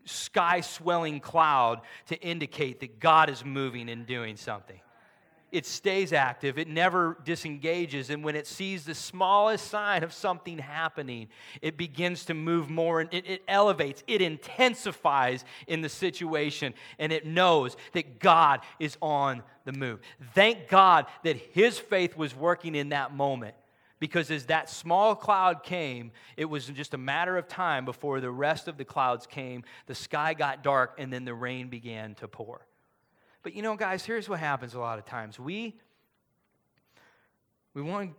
sky 0.09 0.61
swelling 0.61 1.19
cloud 1.19 1.81
to 2.07 2.19
indicate 2.19 2.79
that 2.81 2.99
God 2.99 3.29
is 3.29 3.43
moving 3.45 3.89
and 3.89 4.05
doing 4.05 4.35
something 4.35 4.79
it 5.51 5.65
stays 5.65 6.13
active, 6.13 6.57
it 6.57 6.67
never 6.67 7.17
disengages. 7.23 8.09
And 8.09 8.23
when 8.23 8.35
it 8.35 8.47
sees 8.47 8.85
the 8.85 8.95
smallest 8.95 9.67
sign 9.67 10.03
of 10.03 10.13
something 10.13 10.59
happening, 10.59 11.29
it 11.61 11.77
begins 11.77 12.25
to 12.25 12.33
move 12.33 12.69
more 12.69 13.01
and 13.01 13.13
it, 13.13 13.27
it, 13.27 13.43
elevates, 13.47 14.03
it 14.07 14.21
intensifies 14.21 15.45
in 15.67 15.81
the 15.81 15.89
situation, 15.89 16.73
and 16.97 17.11
it 17.11 17.25
knows 17.25 17.75
that 17.93 18.19
God 18.19 18.61
is 18.79 18.97
on 19.01 19.43
the 19.65 19.73
move. 19.73 19.99
Thank 20.33 20.67
God 20.67 21.07
that 21.23 21.37
his 21.37 21.79
faith 21.79 22.15
was 22.15 22.35
working 22.35 22.75
in 22.75 22.89
that 22.89 23.13
moment. 23.13 23.55
Because 23.99 24.31
as 24.31 24.45
that 24.45 24.69
small 24.69 25.15
cloud 25.15 25.63
came, 25.63 26.11
it 26.37 26.45
was 26.45 26.67
just 26.67 26.93
a 26.93 26.97
matter 26.97 27.37
of 27.37 27.47
time 27.47 27.83
before 27.83 28.21
the 28.21 28.31
rest 28.31 28.67
of 28.67 28.77
the 28.77 28.85
clouds 28.85 29.27
came. 29.27 29.63
The 29.87 29.95
sky 29.95 30.33
got 30.33 30.63
dark, 30.63 30.95
and 30.97 31.11
then 31.11 31.25
the 31.25 31.33
rain 31.33 31.67
began 31.67 32.15
to 32.15 32.27
pour. 32.27 32.65
But 33.43 33.53
you 33.53 33.61
know, 33.61 33.75
guys, 33.75 34.05
here's 34.05 34.29
what 34.29 34.39
happens 34.39 34.73
a 34.73 34.79
lot 34.79 34.99
of 34.99 35.05
times. 35.05 35.37
We 35.37 35.75
we 37.73 37.81
want 37.81 38.11
to 38.11 38.15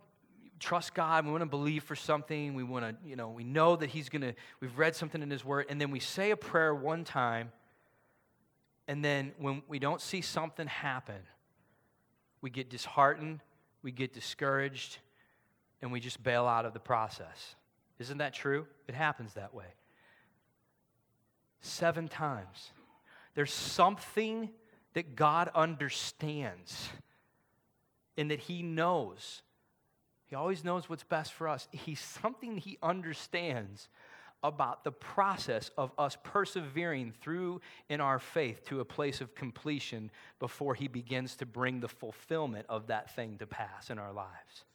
trust 0.59 0.93
God, 0.93 1.25
we 1.25 1.31
want 1.31 1.41
to 1.41 1.49
believe 1.49 1.83
for 1.83 1.95
something, 1.95 2.53
we 2.53 2.63
want 2.63 2.85
to, 2.85 3.07
you 3.07 3.15
know, 3.15 3.29
we 3.29 3.43
know 3.43 3.75
that 3.75 3.89
He's 3.89 4.09
gonna, 4.09 4.33
we've 4.59 4.77
read 4.77 4.95
something 4.95 5.21
in 5.21 5.29
His 5.29 5.43
Word, 5.43 5.65
and 5.69 5.81
then 5.81 5.91
we 5.91 5.99
say 5.99 6.31
a 6.31 6.37
prayer 6.37 6.73
one 6.73 7.03
time, 7.03 7.51
and 8.87 9.03
then 9.03 9.33
when 9.39 9.63
we 9.67 9.79
don't 9.79 9.99
see 9.99 10.21
something 10.21 10.67
happen, 10.67 11.21
we 12.41 12.49
get 12.49 12.69
disheartened, 12.69 13.41
we 13.81 13.91
get 13.91 14.13
discouraged, 14.13 14.99
and 15.81 15.91
we 15.91 15.99
just 15.99 16.21
bail 16.21 16.45
out 16.45 16.65
of 16.65 16.73
the 16.73 16.79
process. 16.79 17.55
Isn't 17.99 18.19
that 18.19 18.33
true? 18.33 18.67
It 18.87 18.95
happens 18.95 19.33
that 19.33 19.53
way. 19.53 19.65
Seven 21.61 22.07
times. 22.07 22.71
There's 23.35 23.53
something 23.53 24.49
that 24.93 25.15
God 25.15 25.49
understands 25.55 26.89
and 28.17 28.31
that 28.31 28.39
He 28.39 28.61
knows. 28.61 29.41
He 30.25 30.35
always 30.35 30.63
knows 30.63 30.89
what's 30.89 31.03
best 31.03 31.33
for 31.33 31.47
us. 31.47 31.67
He's 31.71 31.99
something 31.99 32.57
He 32.57 32.77
understands 32.81 33.89
about 34.43 34.83
the 34.83 34.91
process 34.91 35.69
of 35.77 35.91
us 35.97 36.17
persevering 36.23 37.13
through 37.21 37.61
in 37.89 38.01
our 38.01 38.17
faith 38.17 38.65
to 38.65 38.79
a 38.79 38.85
place 38.85 39.21
of 39.21 39.35
completion 39.35 40.09
before 40.39 40.73
He 40.73 40.87
begins 40.87 41.35
to 41.35 41.45
bring 41.45 41.79
the 41.79 41.87
fulfillment 41.87 42.65
of 42.67 42.87
that 42.87 43.15
thing 43.15 43.37
to 43.37 43.45
pass 43.45 43.89
in 43.89 43.99
our 43.99 44.11
lives. 44.11 44.65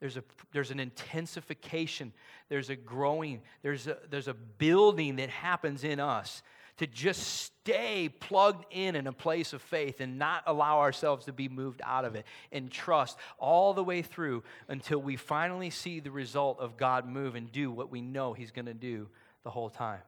There's, 0.00 0.16
a, 0.16 0.24
there's 0.52 0.70
an 0.70 0.80
intensification, 0.80 2.12
there's 2.48 2.70
a 2.70 2.76
growing, 2.76 3.42
there's 3.62 3.86
a, 3.86 3.98
there's 4.08 4.28
a 4.28 4.34
building 4.34 5.16
that 5.16 5.28
happens 5.28 5.84
in 5.84 6.00
us 6.00 6.42
to 6.78 6.86
just 6.86 7.22
stay 7.22 8.08
plugged 8.08 8.64
in 8.70 8.96
in 8.96 9.06
a 9.06 9.12
place 9.12 9.52
of 9.52 9.60
faith 9.60 10.00
and 10.00 10.18
not 10.18 10.42
allow 10.46 10.78
ourselves 10.78 11.26
to 11.26 11.32
be 11.32 11.46
moved 11.46 11.82
out 11.84 12.06
of 12.06 12.14
it 12.14 12.24
and 12.52 12.70
trust 12.70 13.18
all 13.38 13.74
the 13.74 13.84
way 13.84 14.00
through 14.00 14.42
until 14.68 14.98
we 14.98 15.14
finally 15.14 15.68
see 15.68 16.00
the 16.00 16.10
result 16.10 16.58
of 16.58 16.78
God 16.78 17.06
move 17.06 17.34
and 17.34 17.52
do 17.52 17.70
what 17.70 17.90
we 17.90 18.00
know 18.00 18.32
He's 18.32 18.50
going 18.50 18.64
to 18.64 18.72
do 18.72 19.08
the 19.44 19.50
whole 19.50 19.68
time. 19.68 20.00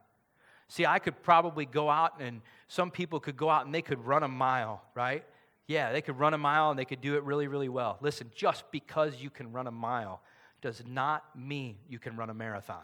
See, 0.69 0.87
I 0.87 0.99
could 0.99 1.23
probably 1.23 1.67
go 1.67 1.91
out 1.91 2.21
and 2.21 2.41
some 2.69 2.91
people 2.91 3.21
could 3.21 3.37
go 3.37 3.51
out 3.51 3.67
and 3.67 3.75
they 3.75 3.83
could 3.83 4.03
run 4.07 4.23
a 4.23 4.29
mile, 4.29 4.83
right? 4.95 5.23
Yeah, 5.67 5.93
they 5.93 6.03
could 6.03 6.19
run 6.19 6.35
a 6.35 6.39
mile 6.39 6.71
and 6.71 6.79
they 6.79 6.85
could 6.85 7.01
do 7.01 7.17
it 7.17 7.23
really, 7.23 7.47
really 7.47 7.69
well. 7.69 7.99
Listen, 8.01 8.31
just 8.35 8.65
because 8.71 9.17
you 9.21 9.31
can 9.31 9.53
run 9.53 9.67
a 9.67 9.71
mile 9.71 10.23
does 10.61 10.83
not 10.87 11.25
mean 11.37 11.77
you 11.89 11.99
can 11.99 12.17
run 12.17 12.31
a 12.31 12.35
marathon. 12.35 12.83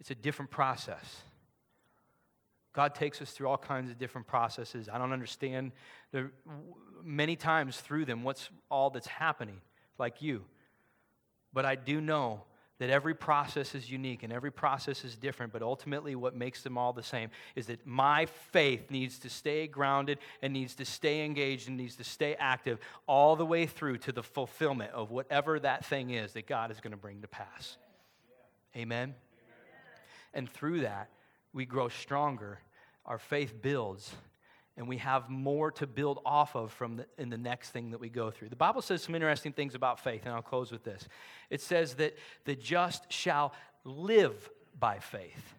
It's 0.00 0.10
a 0.10 0.14
different 0.14 0.50
process. 0.50 1.22
God 2.72 2.94
takes 2.94 3.20
us 3.20 3.32
through 3.32 3.48
all 3.48 3.58
kinds 3.58 3.90
of 3.90 3.98
different 3.98 4.26
processes. 4.26 4.88
I 4.92 4.98
don't 4.98 5.12
understand 5.12 5.72
the, 6.12 6.30
many 7.02 7.34
times 7.34 7.78
through 7.80 8.04
them 8.04 8.22
what's 8.22 8.50
all 8.70 8.90
that's 8.90 9.08
happening, 9.08 9.60
like 9.98 10.22
you. 10.22 10.44
But 11.52 11.64
I 11.64 11.74
do 11.74 12.00
know 12.00 12.44
that 12.78 12.90
every 12.90 13.14
process 13.14 13.74
is 13.74 13.90
unique 13.90 14.22
and 14.22 14.32
every 14.32 14.52
process 14.52 15.04
is 15.04 15.16
different, 15.16 15.52
but 15.52 15.62
ultimately, 15.62 16.14
what 16.14 16.34
makes 16.34 16.62
them 16.62 16.78
all 16.78 16.92
the 16.92 17.02
same 17.02 17.30
is 17.56 17.66
that 17.66 17.84
my 17.86 18.26
faith 18.26 18.90
needs 18.90 19.18
to 19.18 19.28
stay 19.28 19.66
grounded 19.66 20.18
and 20.42 20.52
needs 20.52 20.74
to 20.76 20.84
stay 20.84 21.24
engaged 21.24 21.68
and 21.68 21.76
needs 21.76 21.96
to 21.96 22.04
stay 22.04 22.36
active 22.38 22.78
all 23.06 23.34
the 23.34 23.46
way 23.46 23.66
through 23.66 23.98
to 23.98 24.12
the 24.12 24.22
fulfillment 24.22 24.92
of 24.92 25.10
whatever 25.10 25.58
that 25.58 25.84
thing 25.84 26.10
is 26.10 26.32
that 26.34 26.46
God 26.46 26.70
is 26.70 26.80
going 26.80 26.92
to 26.92 26.96
bring 26.96 27.20
to 27.22 27.28
pass. 27.28 27.76
Amen. 28.76 29.14
And 30.32 30.48
through 30.48 30.80
that, 30.80 31.08
we 31.52 31.64
grow 31.64 31.88
stronger, 31.88 32.60
our 33.04 33.18
faith 33.18 33.60
builds, 33.60 34.12
and 34.78 34.86
we 34.86 34.98
have 34.98 35.28
more 35.28 35.72
to 35.72 35.88
build 35.88 36.20
off 36.24 36.54
of 36.54 36.72
from 36.72 36.98
the, 36.98 37.06
in 37.18 37.30
the 37.30 37.36
next 37.36 37.70
thing 37.70 37.90
that 37.90 37.98
we 37.98 38.08
go 38.08 38.30
through. 38.30 38.48
The 38.48 38.56
Bible 38.56 38.80
says 38.80 39.02
some 39.02 39.14
interesting 39.16 39.52
things 39.52 39.74
about 39.74 39.98
faith, 39.98 40.22
and 40.24 40.32
I'll 40.32 40.40
close 40.40 40.70
with 40.70 40.84
this. 40.84 41.08
It 41.50 41.60
says 41.60 41.94
that 41.94 42.16
the 42.44 42.54
just 42.54 43.12
shall 43.12 43.52
live 43.84 44.48
by 44.78 45.00
faith. 45.00 45.56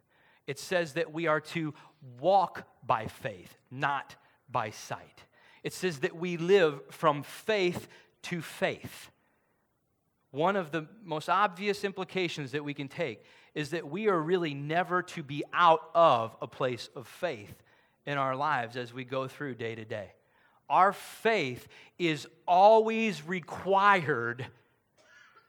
It 0.47 0.57
says 0.57 0.93
that 0.93 1.13
we 1.13 1.27
are 1.27 1.41
to 1.41 1.73
walk 2.21 2.63
by 2.87 3.07
faith, 3.07 3.57
not 3.69 4.15
by 4.49 4.69
sight. 4.69 5.25
It 5.63 5.73
says 5.73 5.99
that 5.99 6.15
we 6.15 6.37
live 6.37 6.79
from 6.89 7.23
faith 7.23 7.89
to 8.23 8.41
faith. 8.41 9.11
One 10.31 10.55
of 10.55 10.71
the 10.71 10.87
most 11.03 11.27
obvious 11.27 11.83
implications 11.83 12.53
that 12.53 12.63
we 12.63 12.73
can 12.73 12.87
take 12.87 13.25
is 13.53 13.71
that 13.71 13.89
we 13.89 14.07
are 14.07 14.19
really 14.19 14.53
never 14.53 15.01
to 15.01 15.23
be 15.23 15.43
out 15.51 15.89
of 15.93 16.37
a 16.41 16.47
place 16.47 16.89
of 16.95 17.05
faith 17.05 17.53
in 18.05 18.17
our 18.17 18.35
lives 18.35 18.75
as 18.77 18.93
we 18.93 19.03
go 19.03 19.27
through 19.27 19.55
day 19.55 19.75
to 19.75 19.85
day. 19.85 20.11
Our 20.69 20.93
faith 20.93 21.67
is 21.97 22.27
always 22.47 23.25
required 23.25 24.45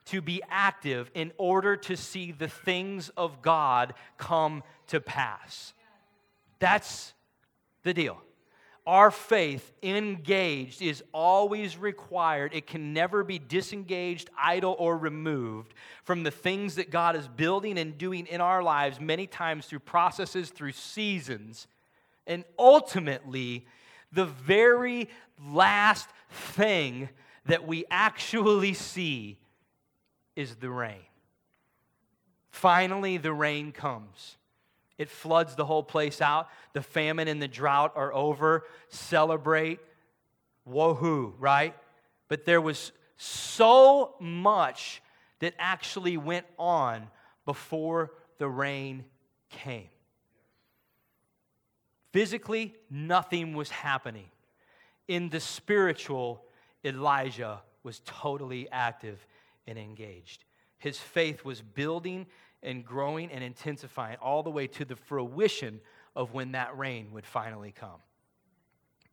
to 0.07 0.21
be 0.21 0.43
active 0.49 1.11
in 1.15 1.33
order 1.37 1.77
to 1.77 1.97
see 1.97 2.33
the 2.33 2.49
things 2.49 3.11
of 3.17 3.43
God 3.43 3.95
come 4.17 4.63
to 4.89 5.01
pass. 5.01 5.73
That's 6.59 7.13
the 7.83 7.95
deal. 7.95 8.21
Our 8.87 9.11
faith 9.11 9.73
engaged 9.83 10.83
is 10.83 11.05
always 11.13 11.77
required. 11.77 12.55
It 12.55 12.67
can 12.67 12.93
never 12.93 13.23
be 13.23 13.39
disengaged, 13.39 14.31
idle, 14.37 14.75
or 14.79 14.97
removed 14.97 15.75
from 16.03 16.23
the 16.23 16.31
things 16.31 16.77
that 16.77 16.91
God 16.91 17.15
is 17.15 17.29
building 17.29 17.79
and 17.79 17.97
doing 17.97 18.27
in 18.27 18.41
our 18.41 18.63
lives, 18.63 18.99
many 18.99 19.27
times 19.27 19.67
through 19.67 19.81
processes, 19.81 20.51
through 20.51 20.73
seasons. 20.73 21.69
And 22.31 22.45
ultimately, 22.57 23.67
the 24.13 24.25
very 24.25 25.09
last 25.45 26.09
thing 26.31 27.09
that 27.47 27.67
we 27.67 27.85
actually 27.91 28.73
see 28.73 29.37
is 30.37 30.55
the 30.55 30.71
rain. 30.71 31.03
Finally, 32.51 33.17
the 33.17 33.33
rain 33.33 33.73
comes. 33.73 34.37
It 34.97 35.11
floods 35.11 35.57
the 35.57 35.65
whole 35.65 35.83
place 35.83 36.21
out. 36.21 36.49
The 36.73 36.83
famine 36.83 37.27
and 37.27 37.43
the 37.43 37.49
drought 37.49 37.95
are 37.97 38.15
over. 38.15 38.65
Celebrate. 38.91 39.81
Woohoo, 40.69 41.33
right? 41.41 41.75
But 42.29 42.45
there 42.45 42.61
was 42.61 42.93
so 43.17 44.15
much 44.21 45.03
that 45.41 45.55
actually 45.59 46.17
went 46.17 46.47
on 46.61 47.09
before 47.45 48.13
the 48.39 48.49
rain 48.49 49.05
came. 49.49 49.89
Physically, 52.13 52.75
nothing 52.91 53.55
was 53.55 53.71
happening. 53.71 54.27
In 55.09 55.29
the 55.29 55.41
spiritual, 55.41 56.45
Elijah 56.85 57.61
was 57.83 58.01
totally 58.05 58.69
active 58.71 59.25
and 59.67 59.79
engaged. 59.79 60.45
His 60.79 60.99
faith 60.99 61.45
was 61.45 61.63
building 61.63 62.27
and 62.63 62.85
growing 62.85 63.31
and 63.31 63.43
intensifying 63.43 64.17
all 64.21 64.43
the 64.43 64.51
way 64.51 64.67
to 64.67 64.85
the 64.85 64.97
fruition 64.97 65.81
of 66.17 66.33
when 66.33 66.53
that 66.53 66.77
rain 66.77 67.13
would 67.13 67.27
finally 67.27 67.73
come. 67.73 68.01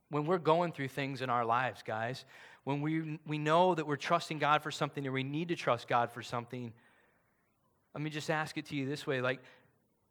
When 0.10 0.26
we're 0.26 0.38
going 0.38 0.72
through 0.72 0.88
things 0.88 1.22
in 1.22 1.30
our 1.30 1.46
lives, 1.46 1.84
guys, 1.84 2.26
when 2.64 2.82
we, 2.82 3.20
we 3.26 3.38
know 3.38 3.76
that 3.76 3.86
we're 3.86 3.96
trusting 3.96 4.40
God 4.40 4.62
for 4.62 4.72
something 4.72 5.06
or 5.06 5.12
we 5.12 5.24
need 5.24 5.50
to 5.50 5.56
trust 5.56 5.88
God 5.88 6.12
for 6.12 6.22
something, 6.22 6.74
let 7.94 8.02
me 8.02 8.10
just 8.10 8.30
ask 8.30 8.58
it 8.58 8.66
to 8.68 8.76
you 8.76 8.88
this 8.88 9.06
way 9.06 9.22
like, 9.22 9.40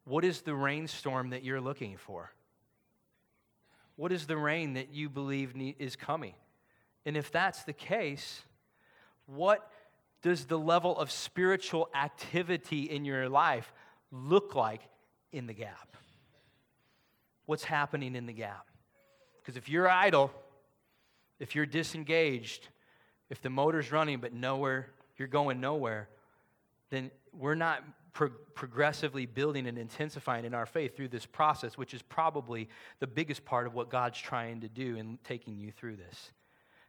what 0.05 0.23
is 0.23 0.41
the 0.41 0.53
rainstorm 0.53 1.31
that 1.31 1.43
you're 1.43 1.61
looking 1.61 1.97
for? 1.97 2.31
What 3.97 4.11
is 4.11 4.27
the 4.27 4.37
rain 4.37 4.73
that 4.73 4.93
you 4.93 5.09
believe 5.09 5.53
is 5.77 5.95
coming? 5.95 6.35
And 7.05 7.17
if 7.17 7.31
that's 7.31 7.63
the 7.63 7.73
case, 7.73 8.43
what 9.25 9.69
does 10.21 10.45
the 10.45 10.57
level 10.57 10.97
of 10.97 11.11
spiritual 11.11 11.89
activity 11.93 12.83
in 12.83 13.05
your 13.05 13.27
life 13.27 13.73
look 14.11 14.55
like 14.55 14.81
in 15.31 15.47
the 15.47 15.53
gap? 15.53 15.97
What's 17.45 17.63
happening 17.63 18.15
in 18.15 18.25
the 18.25 18.33
gap? 18.33 18.67
Because 19.41 19.57
if 19.57 19.67
you're 19.67 19.89
idle, 19.89 20.31
if 21.39 21.55
you're 21.55 21.65
disengaged, 21.65 22.67
if 23.29 23.41
the 23.41 23.49
motor's 23.49 23.91
running 23.91 24.19
but 24.19 24.33
nowhere, 24.33 24.87
you're 25.17 25.27
going 25.27 25.59
nowhere, 25.59 26.07
then 26.89 27.09
we're 27.33 27.55
not 27.55 27.83
pro- 28.17 28.29
progressively 28.55 29.27
building 29.27 29.67
and 29.67 29.77
intensifying 29.77 30.43
in 30.43 30.55
our 30.55 30.65
faith 30.65 30.97
through 30.97 31.09
this 31.09 31.27
process, 31.27 31.77
which 31.77 31.93
is 31.93 32.01
probably 32.01 32.67
the 32.99 33.05
biggest 33.05 33.45
part 33.45 33.67
of 33.67 33.75
what 33.75 33.91
God's 33.91 34.17
trying 34.17 34.61
to 34.61 34.67
do 34.67 34.95
in 34.95 35.19
taking 35.23 35.55
you 35.55 35.71
through 35.71 35.97
this. 35.97 36.31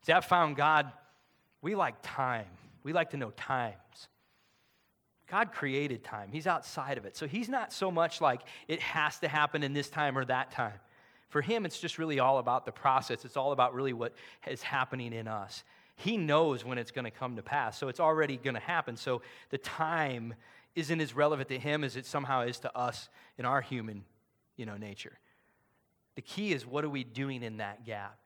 See, 0.06 0.12
I've 0.12 0.24
found 0.24 0.56
God, 0.56 0.90
we 1.60 1.74
like 1.74 1.96
time. 2.00 2.46
We 2.82 2.94
like 2.94 3.10
to 3.10 3.18
know 3.18 3.30
times. 3.32 4.08
God 5.30 5.52
created 5.52 6.02
time, 6.02 6.30
He's 6.32 6.46
outside 6.46 6.96
of 6.96 7.04
it. 7.04 7.14
So 7.14 7.26
He's 7.26 7.50
not 7.50 7.74
so 7.74 7.90
much 7.90 8.22
like 8.22 8.40
it 8.66 8.80
has 8.80 9.18
to 9.18 9.28
happen 9.28 9.62
in 9.62 9.74
this 9.74 9.90
time 9.90 10.16
or 10.16 10.24
that 10.24 10.50
time. 10.50 10.80
For 11.28 11.42
Him, 11.42 11.66
it's 11.66 11.78
just 11.78 11.98
really 11.98 12.20
all 12.20 12.38
about 12.38 12.64
the 12.64 12.72
process, 12.72 13.26
it's 13.26 13.36
all 13.36 13.52
about 13.52 13.74
really 13.74 13.92
what 13.92 14.14
is 14.46 14.62
happening 14.62 15.12
in 15.12 15.28
us. 15.28 15.62
He 15.96 16.16
knows 16.16 16.64
when 16.64 16.78
it's 16.78 16.92
going 16.92 17.04
to 17.04 17.10
come 17.10 17.36
to 17.36 17.42
pass, 17.42 17.76
so 17.76 17.88
it's 17.88 18.00
already 18.00 18.38
going 18.38 18.54
to 18.54 18.60
happen. 18.60 18.96
So 18.96 19.20
the 19.50 19.58
time 19.58 20.32
isn't 20.78 21.00
as 21.00 21.14
relevant 21.14 21.48
to 21.48 21.58
Him 21.58 21.84
as 21.84 21.96
it 21.96 22.06
somehow 22.06 22.42
is 22.42 22.58
to 22.60 22.76
us 22.76 23.08
in 23.36 23.44
our 23.44 23.60
human 23.60 24.04
you 24.56 24.66
know, 24.66 24.76
nature. 24.76 25.18
The 26.16 26.22
key 26.22 26.52
is 26.52 26.66
what 26.66 26.84
are 26.84 26.90
we 26.90 27.04
doing 27.04 27.42
in 27.42 27.58
that 27.58 27.84
gap? 27.84 28.18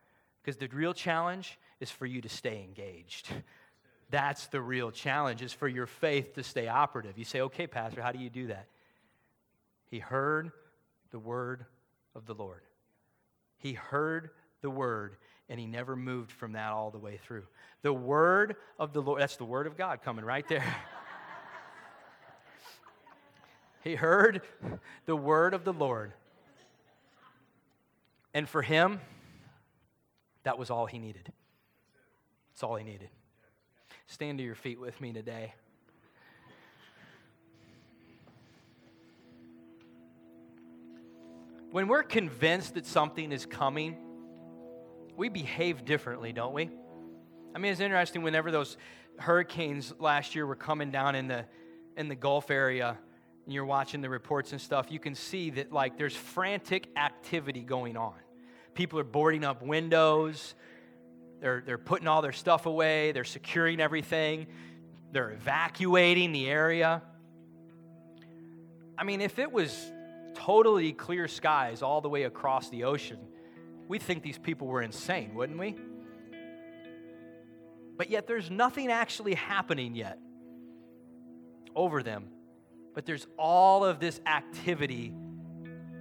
Because 0.43 0.57
the 0.57 0.67
real 0.69 0.95
challenge 0.95 1.59
is 1.79 1.91
for 1.91 2.07
you 2.07 2.21
to 2.23 2.29
stay 2.29 2.62
engaged. 2.62 3.29
That's 4.11 4.47
the 4.49 4.61
real 4.61 4.91
challenge, 4.91 5.41
is 5.41 5.53
for 5.53 5.69
your 5.69 5.87
faith 5.87 6.35
to 6.35 6.43
stay 6.43 6.69
operative. 6.69 7.17
You 7.17 7.25
say, 7.25 7.41
okay, 7.43 7.67
Pastor, 7.67 8.03
how 8.03 8.12
do 8.12 8.19
you 8.19 8.29
do 8.29 8.49
that? 8.49 8.67
He 9.91 10.01
heard 10.01 10.53
the 11.11 11.19
word 11.19 11.65
of 12.15 12.27
the 12.27 12.35
Lord. 12.35 12.62
He 13.57 13.73
heard 13.73 14.31
the 14.61 14.69
word, 14.69 15.17
and 15.49 15.59
he 15.59 15.67
never 15.67 15.97
moved 15.97 16.31
from 16.31 16.53
that 16.53 16.73
all 16.73 16.91
the 16.91 16.99
way 16.99 17.19
through. 17.25 17.45
The 17.83 17.93
word 17.93 18.57
of 18.79 18.93
the 18.93 19.01
Lord, 19.01 19.23
that's 19.23 19.37
the 19.37 19.45
word 19.45 19.67
of 19.67 19.77
God 19.77 20.03
coming 20.03 20.25
right 20.25 20.47
there. 20.49 20.65
he 23.83 23.95
heard 23.95 24.42
the 25.07 25.16
word 25.16 25.55
of 25.55 25.64
the 25.64 25.73
Lord. 25.73 26.12
And 28.35 28.49
for 28.49 28.62
him, 28.62 29.01
that 30.45 30.59
was 30.59 30.71
all 30.71 30.87
he 30.87 30.99
needed. 30.99 31.33
That's 32.51 32.62
all 32.62 32.77
he 32.77 32.85
needed. 32.85 33.09
Stand 34.07 34.38
to 34.38 34.45
your 34.45 34.55
feet 34.55 34.81
with 34.81 35.01
me 35.01 35.12
today. 35.12 35.55
When 41.71 41.88
we're 41.88 42.03
convinced 42.03 42.75
that 42.75 42.85
something 42.85 43.33
is 43.33 43.47
coming, 43.47 43.97
we 45.16 45.31
behave 45.31 45.87
differently, 45.87 46.33
don't 46.33 46.53
we? 46.53 46.68
I 47.55 47.59
mean, 47.59 47.73
it's 47.73 47.81
interesting 47.81 48.23
whenever 48.23 48.51
those 48.51 48.77
hurricanes 49.18 49.95
last 49.99 50.35
year 50.35 50.47
were 50.47 50.57
coming 50.57 50.90
down 50.90 51.14
in 51.14 51.29
the 51.29 51.45
in 51.97 52.09
the 52.09 52.14
Gulf 52.14 52.51
area 52.51 52.99
and 53.45 53.55
you're 53.55 53.65
watching 53.65 54.01
the 54.01 54.09
reports 54.09 54.53
and 54.53 54.61
stuff, 54.61 54.87
you 54.91 54.99
can 54.99 55.15
see 55.15 55.51
that 55.51 55.73
like 55.73 55.99
there's 55.99 56.17
frantic 56.17 56.89
activity 56.97 57.63
going 57.63 57.97
on. 57.97 58.15
People 58.75 58.99
are 58.99 59.05
boarding 59.05 59.45
up 59.45 59.63
windows, 59.63 60.55
they're, 61.41 61.63
they're 61.67 61.79
putting 61.79 62.07
all 62.09 62.23
their 62.23 62.33
stuff 62.33 62.67
away, 62.67 63.13
they're 63.13 63.25
securing 63.25 63.81
everything, 63.81 64.47
they're 65.11 65.31
evacuating 65.31 66.33
the 66.33 66.49
area. 66.49 67.03
I 68.97 69.05
mean, 69.05 69.21
if 69.21 69.39
it 69.39 69.51
was 69.51 69.91
totally 70.35 70.93
clear 70.93 71.29
skies 71.29 71.83
all 71.83 72.01
the 72.01 72.09
way 72.09 72.23
across 72.23 72.69
the 72.71 72.85
ocean, 72.85 73.19
we'd 73.89 74.03
think 74.03 74.23
these 74.23 74.39
people 74.39 74.69
were 74.69 74.83
insane, 74.83 75.35
wouldn't 75.35 75.59
we? 75.59 75.77
But 77.97 78.11
yet, 78.11 78.27
there's 78.27 78.51
nothing 78.51 78.91
actually 78.91 79.35
happening 79.35 79.95
yet 79.95 80.19
over 81.75 82.03
them. 82.03 82.29
But 82.95 83.07
there's 83.07 83.27
all 83.39 83.85
of 83.85 84.01
this 84.01 84.21
activity 84.27 85.13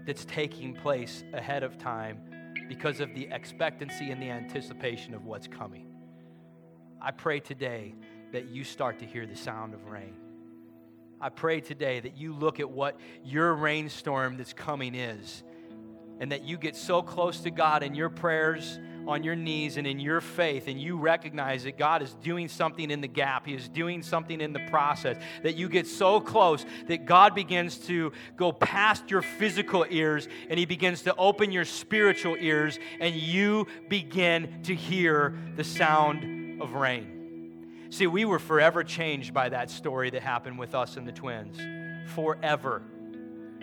that's 0.06 0.26
taking 0.26 0.74
place 0.74 1.24
ahead 1.34 1.64
of 1.64 1.78
time 1.78 2.20
because 2.68 3.00
of 3.00 3.14
the 3.14 3.28
expectancy 3.32 4.12
and 4.12 4.22
the 4.22 4.30
anticipation 4.30 5.14
of 5.14 5.26
what's 5.26 5.48
coming. 5.48 5.88
I 7.02 7.12
pray 7.12 7.40
today 7.40 7.96
that 8.32 8.50
you 8.50 8.64
start 8.64 9.00
to 9.00 9.06
hear 9.06 9.26
the 9.26 9.36
sound 9.36 9.74
of 9.74 9.90
rain. 9.90 10.16
I 11.20 11.30
pray 11.30 11.62
today 11.62 12.00
that 12.00 12.18
you 12.18 12.34
look 12.34 12.60
at 12.60 12.70
what 12.70 13.00
your 13.24 13.54
rainstorm 13.54 14.38
that's 14.38 14.54
coming 14.54 14.96
is 14.96 15.44
and 16.20 16.32
that 16.32 16.44
you 16.44 16.58
get 16.58 16.76
so 16.76 17.02
close 17.02 17.40
to 17.42 17.52
God 17.52 17.84
in 17.84 17.94
your 17.94 18.10
prayers 18.10 18.80
on 19.08 19.24
your 19.24 19.36
knees 19.36 19.78
and 19.78 19.86
in 19.88 20.00
your 20.00 20.22
faith, 20.22 20.68
and 20.68 20.80
you 20.80 20.98
recognize 20.98 21.64
that 21.64 21.78
God 21.78 22.02
is 22.02 22.14
doing 22.24 22.48
something 22.48 22.92
in 22.92 23.02
the 23.02 23.08
gap, 23.08 23.46
He 23.46 23.54
is 23.54 23.68
doing 23.68 24.02
something 24.02 24.42
in 24.42 24.54
the 24.54 24.60
process, 24.70 25.18
that 25.44 25.56
you 25.56 25.70
get 25.70 25.88
so 25.88 26.20
close 26.20 26.66
that 26.88 27.06
God 27.06 27.36
begins 27.36 27.78
to 27.88 28.12
go 28.36 28.52
past 28.52 29.10
your 29.10 29.22
physical 29.22 29.86
ears 29.90 30.28
and 30.50 30.60
He 30.60 30.66
begins 30.66 31.04
to 31.04 31.16
open 31.16 31.52
your 31.52 31.66
spiritual 31.66 32.36
ears, 32.40 32.80
and 33.00 33.16
you 33.16 33.68
begin 33.90 34.62
to 34.64 34.76
hear 34.76 35.36
the 35.56 35.64
sound 35.64 36.62
of 36.62 36.74
rain. 36.74 37.88
See, 37.90 38.08
we 38.08 38.26
were 38.26 38.40
forever 38.40 38.84
changed 38.84 39.34
by 39.34 39.50
that 39.50 39.70
story 39.70 40.10
that 40.12 40.22
happened 40.22 40.58
with 40.58 40.76
us 40.76 40.96
and 40.96 41.08
the 41.08 41.12
twins. 41.12 41.58
Forever 42.14 42.84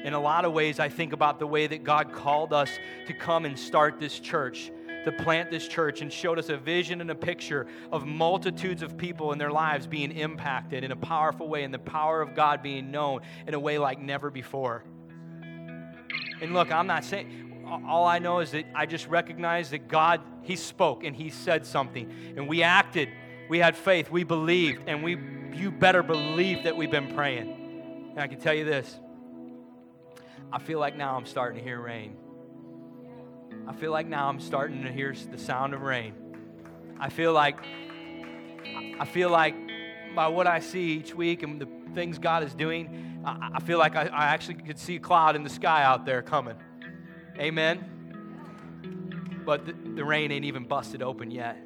in 0.04 0.12
a 0.12 0.20
lot 0.20 0.44
of 0.44 0.52
ways, 0.52 0.78
I 0.78 0.88
think 0.88 1.12
about 1.12 1.38
the 1.38 1.46
way 1.46 1.66
that 1.66 1.82
God 1.82 2.12
called 2.12 2.52
us 2.52 2.70
to 3.06 3.12
come 3.12 3.44
and 3.44 3.58
start 3.58 3.98
this 3.98 4.18
church, 4.20 4.70
to 5.04 5.12
plant 5.12 5.50
this 5.50 5.66
church, 5.66 6.00
and 6.00 6.12
showed 6.12 6.38
us 6.38 6.48
a 6.48 6.56
vision 6.56 7.00
and 7.00 7.10
a 7.10 7.14
picture 7.14 7.66
of 7.92 8.06
multitudes 8.06 8.82
of 8.82 8.96
people 8.96 9.32
in 9.32 9.38
their 9.38 9.50
lives 9.50 9.86
being 9.86 10.12
impacted 10.12 10.84
in 10.84 10.92
a 10.92 10.96
powerful 10.96 11.48
way, 11.48 11.64
and 11.64 11.72
the 11.72 11.78
power 11.78 12.20
of 12.20 12.34
God 12.34 12.62
being 12.62 12.90
known 12.90 13.20
in 13.46 13.54
a 13.54 13.60
way 13.60 13.78
like 13.78 14.00
never 14.00 14.30
before. 14.30 14.84
And 16.40 16.54
look, 16.54 16.70
I'm 16.70 16.86
not 16.86 17.04
saying, 17.04 17.64
all 17.86 18.06
I 18.06 18.18
know 18.18 18.40
is 18.40 18.52
that 18.52 18.64
I 18.74 18.86
just 18.86 19.06
recognize 19.08 19.70
that 19.70 19.88
God, 19.88 20.20
He 20.42 20.56
spoke 20.56 21.04
and 21.04 21.14
He 21.14 21.30
said 21.30 21.66
something, 21.66 22.34
and 22.36 22.48
we 22.48 22.62
acted. 22.62 23.08
We 23.48 23.58
had 23.58 23.76
faith, 23.76 24.10
we 24.10 24.24
believed, 24.24 24.82
and 24.86 25.02
we 25.02 25.18
you 25.54 25.70
better 25.70 26.02
believe 26.02 26.64
that 26.64 26.76
we've 26.76 26.90
been 26.90 27.14
praying. 27.14 28.10
And 28.10 28.20
I 28.20 28.26
can 28.26 28.38
tell 28.38 28.54
you 28.54 28.64
this 28.64 28.98
I 30.52 30.58
feel 30.58 30.78
like 30.78 30.96
now 30.96 31.16
I'm 31.16 31.26
starting 31.26 31.58
to 31.58 31.64
hear 31.64 31.80
rain. 31.80 32.16
I 33.68 33.74
feel 33.74 33.92
like 33.92 34.06
now 34.06 34.30
I'm 34.30 34.40
starting 34.40 34.82
to 34.84 34.90
hear 34.90 35.14
the 35.30 35.36
sound 35.36 35.74
of 35.74 35.82
rain. 35.82 36.14
I 36.98 37.10
feel 37.10 37.34
like 37.34 37.58
I 38.98 39.04
feel 39.04 39.28
like 39.28 39.54
by 40.14 40.28
what 40.28 40.46
I 40.46 40.60
see 40.60 40.92
each 40.92 41.14
week 41.14 41.42
and 41.42 41.60
the 41.60 41.68
things 41.94 42.18
God 42.18 42.42
is 42.42 42.54
doing, 42.54 43.20
I, 43.24 43.60
feel 43.60 43.78
like 43.78 43.94
I, 43.94 44.06
I 44.06 44.26
actually 44.26 44.54
could 44.54 44.78
see 44.78 44.96
a 44.96 45.00
cloud 45.00 45.36
in 45.36 45.44
the 45.44 45.50
sky 45.50 45.84
out 45.84 46.06
there 46.06 46.22
coming. 46.22 46.56
Amen. 47.38 49.42
But 49.44 49.66
the, 49.66 49.72
the 49.72 50.04
rain 50.04 50.32
ain't 50.32 50.46
even 50.46 50.64
busted 50.64 51.02
open 51.02 51.30
yet. 51.30 51.58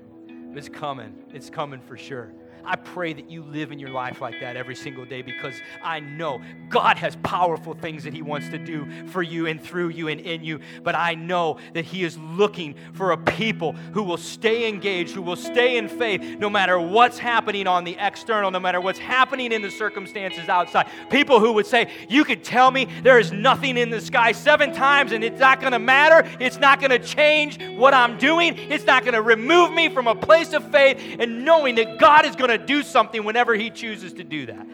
It's 0.54 0.68
coming. 0.68 1.14
It's 1.32 1.50
coming 1.50 1.80
for 1.80 1.96
sure. 1.96 2.32
I 2.64 2.76
pray 2.76 3.12
that 3.12 3.30
you 3.30 3.42
live 3.42 3.72
in 3.72 3.78
your 3.78 3.90
life 3.90 4.20
like 4.20 4.40
that 4.40 4.56
every 4.56 4.74
single 4.74 5.04
day 5.04 5.22
because 5.22 5.54
I 5.82 6.00
know 6.00 6.40
God 6.68 6.96
has 6.98 7.16
powerful 7.16 7.74
things 7.74 8.04
that 8.04 8.14
He 8.14 8.22
wants 8.22 8.48
to 8.50 8.58
do 8.58 8.86
for 9.08 9.22
you 9.22 9.46
and 9.46 9.60
through 9.60 9.88
you 9.88 10.08
and 10.08 10.20
in 10.20 10.44
you. 10.44 10.60
But 10.82 10.94
I 10.94 11.14
know 11.14 11.58
that 11.74 11.84
He 11.84 12.04
is 12.04 12.16
looking 12.18 12.74
for 12.92 13.12
a 13.12 13.16
people 13.16 13.72
who 13.72 14.02
will 14.02 14.16
stay 14.16 14.68
engaged, 14.68 15.14
who 15.14 15.22
will 15.22 15.36
stay 15.36 15.76
in 15.76 15.88
faith 15.88 16.22
no 16.38 16.48
matter 16.48 16.78
what's 16.78 17.18
happening 17.18 17.66
on 17.66 17.84
the 17.84 17.96
external, 17.98 18.50
no 18.50 18.60
matter 18.60 18.80
what's 18.80 18.98
happening 18.98 19.52
in 19.52 19.62
the 19.62 19.70
circumstances 19.70 20.48
outside. 20.48 20.88
People 21.10 21.40
who 21.40 21.52
would 21.52 21.66
say, 21.66 21.90
You 22.08 22.24
could 22.24 22.44
tell 22.44 22.70
me 22.70 22.86
there 23.02 23.18
is 23.18 23.32
nothing 23.32 23.76
in 23.76 23.90
the 23.90 24.00
sky 24.00 24.32
seven 24.32 24.72
times 24.72 25.12
and 25.12 25.24
it's 25.24 25.40
not 25.40 25.60
going 25.60 25.72
to 25.72 25.78
matter. 25.78 26.28
It's 26.40 26.58
not 26.58 26.80
going 26.80 26.90
to 26.90 26.98
change 26.98 27.62
what 27.76 27.94
I'm 27.94 28.18
doing. 28.18 28.56
It's 28.56 28.84
not 28.84 29.02
going 29.02 29.14
to 29.14 29.22
remove 29.22 29.72
me 29.72 29.88
from 29.88 30.06
a 30.06 30.14
place 30.14 30.52
of 30.52 30.70
faith 30.70 30.98
and 31.18 31.44
knowing 31.44 31.74
that 31.76 31.98
God 31.98 32.24
is 32.24 32.36
going 32.36 32.50
to 32.50 32.51
to 32.58 32.66
do 32.66 32.82
something 32.82 33.24
whenever 33.24 33.54
He 33.54 33.70
chooses 33.70 34.12
to 34.14 34.24
do 34.24 34.46
that. 34.46 34.66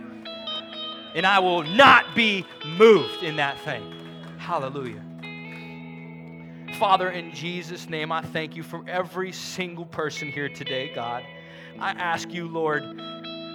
And 1.14 1.26
I 1.26 1.38
will 1.38 1.62
not 1.62 2.14
be 2.14 2.44
moved 2.64 3.22
in 3.22 3.36
that 3.36 3.58
thing. 3.60 3.82
Hallelujah. 4.38 5.02
Father, 6.78 7.10
in 7.10 7.34
Jesus' 7.34 7.88
name, 7.88 8.12
I 8.12 8.22
thank 8.22 8.54
you 8.54 8.62
for 8.62 8.84
every 8.86 9.32
single 9.32 9.86
person 9.86 10.28
here 10.28 10.48
today, 10.48 10.92
God. 10.94 11.24
I 11.80 11.90
ask 11.90 12.32
you, 12.32 12.46
Lord, 12.46 12.84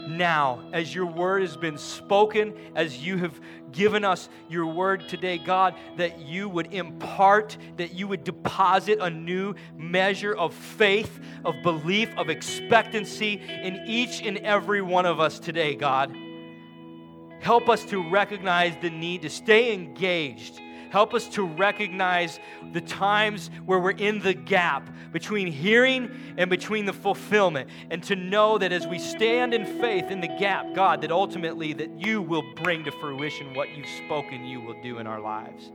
now, 0.07 0.67
as 0.73 0.93
your 0.93 1.05
word 1.05 1.41
has 1.41 1.57
been 1.57 1.77
spoken, 1.77 2.53
as 2.75 3.05
you 3.05 3.17
have 3.17 3.39
given 3.71 4.03
us 4.05 4.29
your 4.49 4.65
word 4.65 5.07
today, 5.07 5.37
God, 5.37 5.75
that 5.97 6.19
you 6.19 6.47
would 6.49 6.73
impart, 6.73 7.57
that 7.77 7.93
you 7.93 8.07
would 8.07 8.23
deposit 8.23 8.99
a 9.01 9.09
new 9.09 9.55
measure 9.75 10.33
of 10.33 10.53
faith, 10.53 11.19
of 11.43 11.55
belief, 11.63 12.09
of 12.17 12.29
expectancy 12.29 13.41
in 13.63 13.83
each 13.85 14.21
and 14.21 14.37
every 14.39 14.81
one 14.81 15.05
of 15.05 15.19
us 15.19 15.39
today, 15.39 15.75
God. 15.75 16.15
Help 17.39 17.67
us 17.67 17.83
to 17.85 18.09
recognize 18.09 18.73
the 18.81 18.89
need 18.89 19.23
to 19.23 19.29
stay 19.29 19.73
engaged 19.73 20.61
Help 20.93 21.15
us 21.15 21.27
to 21.27 21.41
recognize 21.41 22.39
the 22.71 22.79
times 22.79 23.49
where 23.65 23.79
we're 23.79 23.89
in 23.89 24.19
the 24.19 24.35
gap 24.35 24.87
between 25.11 25.47
hearing 25.47 26.35
and 26.37 26.51
between 26.51 26.85
the 26.85 26.93
fulfillment. 26.93 27.67
And 27.89 28.03
to 28.03 28.15
know 28.15 28.59
that 28.59 28.71
as 28.71 28.85
we 28.85 28.99
stand 28.99 29.55
in 29.55 29.65
faith 29.81 30.11
in 30.11 30.21
the 30.21 30.27
gap, 30.27 30.75
God, 30.75 31.01
that 31.01 31.11
ultimately 31.11 31.73
that 31.73 31.99
you 31.99 32.21
will 32.21 32.43
bring 32.57 32.83
to 32.83 32.91
fruition 32.91 33.55
what 33.55 33.75
you've 33.75 33.89
spoken 34.05 34.45
you 34.45 34.61
will 34.61 34.79
do 34.83 34.99
in 34.99 35.07
our 35.07 35.19
lives 35.19 35.71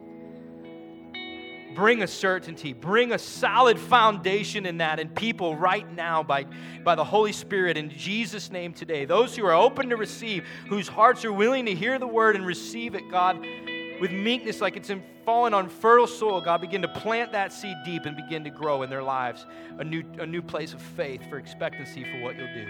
bring 1.75 2.03
a 2.03 2.07
certainty, 2.09 2.73
bring 2.73 3.12
a 3.12 3.19
solid 3.19 3.79
foundation 3.79 4.66
in 4.66 4.79
that 4.79 4.99
in 4.99 5.09
people 5.09 5.55
right 5.55 5.89
now 5.95 6.25
by, 6.25 6.45
by 6.83 6.97
the 6.97 7.05
Holy 7.05 7.31
Spirit 7.31 7.77
in 7.77 7.89
Jesus' 7.91 8.51
name 8.51 8.73
today. 8.73 9.05
Those 9.05 9.37
who 9.37 9.47
are 9.47 9.55
open 9.55 9.91
to 9.91 9.97
receive, 9.97 10.45
whose 10.69 10.89
hearts 10.89 11.25
are 11.25 11.33
willing 11.33 11.66
to 11.66 11.75
hear 11.77 11.97
the 12.01 12.07
word 12.07 12.35
and 12.35 12.45
receive 12.45 12.97
it, 12.97 13.09
God, 13.09 13.45
with 14.01 14.11
meekness 14.11 14.61
like 14.61 14.77
it's 14.77 14.91
in, 14.91 15.03
fallen 15.25 15.55
on 15.55 15.69
fertile 15.69 16.07
soil, 16.07 16.41
God, 16.41 16.61
begin 16.61 16.83
to 16.83 16.89
plant 16.89 17.33
that 17.33 17.53
seed 17.53 17.77
deep 17.85 18.07
and 18.07 18.17
begin 18.17 18.45
to 18.45 18.51
grow 18.51 18.83
in 18.83 18.91
their 18.91 19.03
lives 19.03 19.47
a 19.79 19.85
new, 19.85 20.03
a 20.19 20.27
new 20.27 20.43
place 20.43 20.73
of 20.73 20.81
faith 20.81 21.21
for 21.29 21.39
expectancy 21.39 22.05
for 22.05 22.21
what 22.23 22.37
you'll 22.37 22.55
do. 22.55 22.67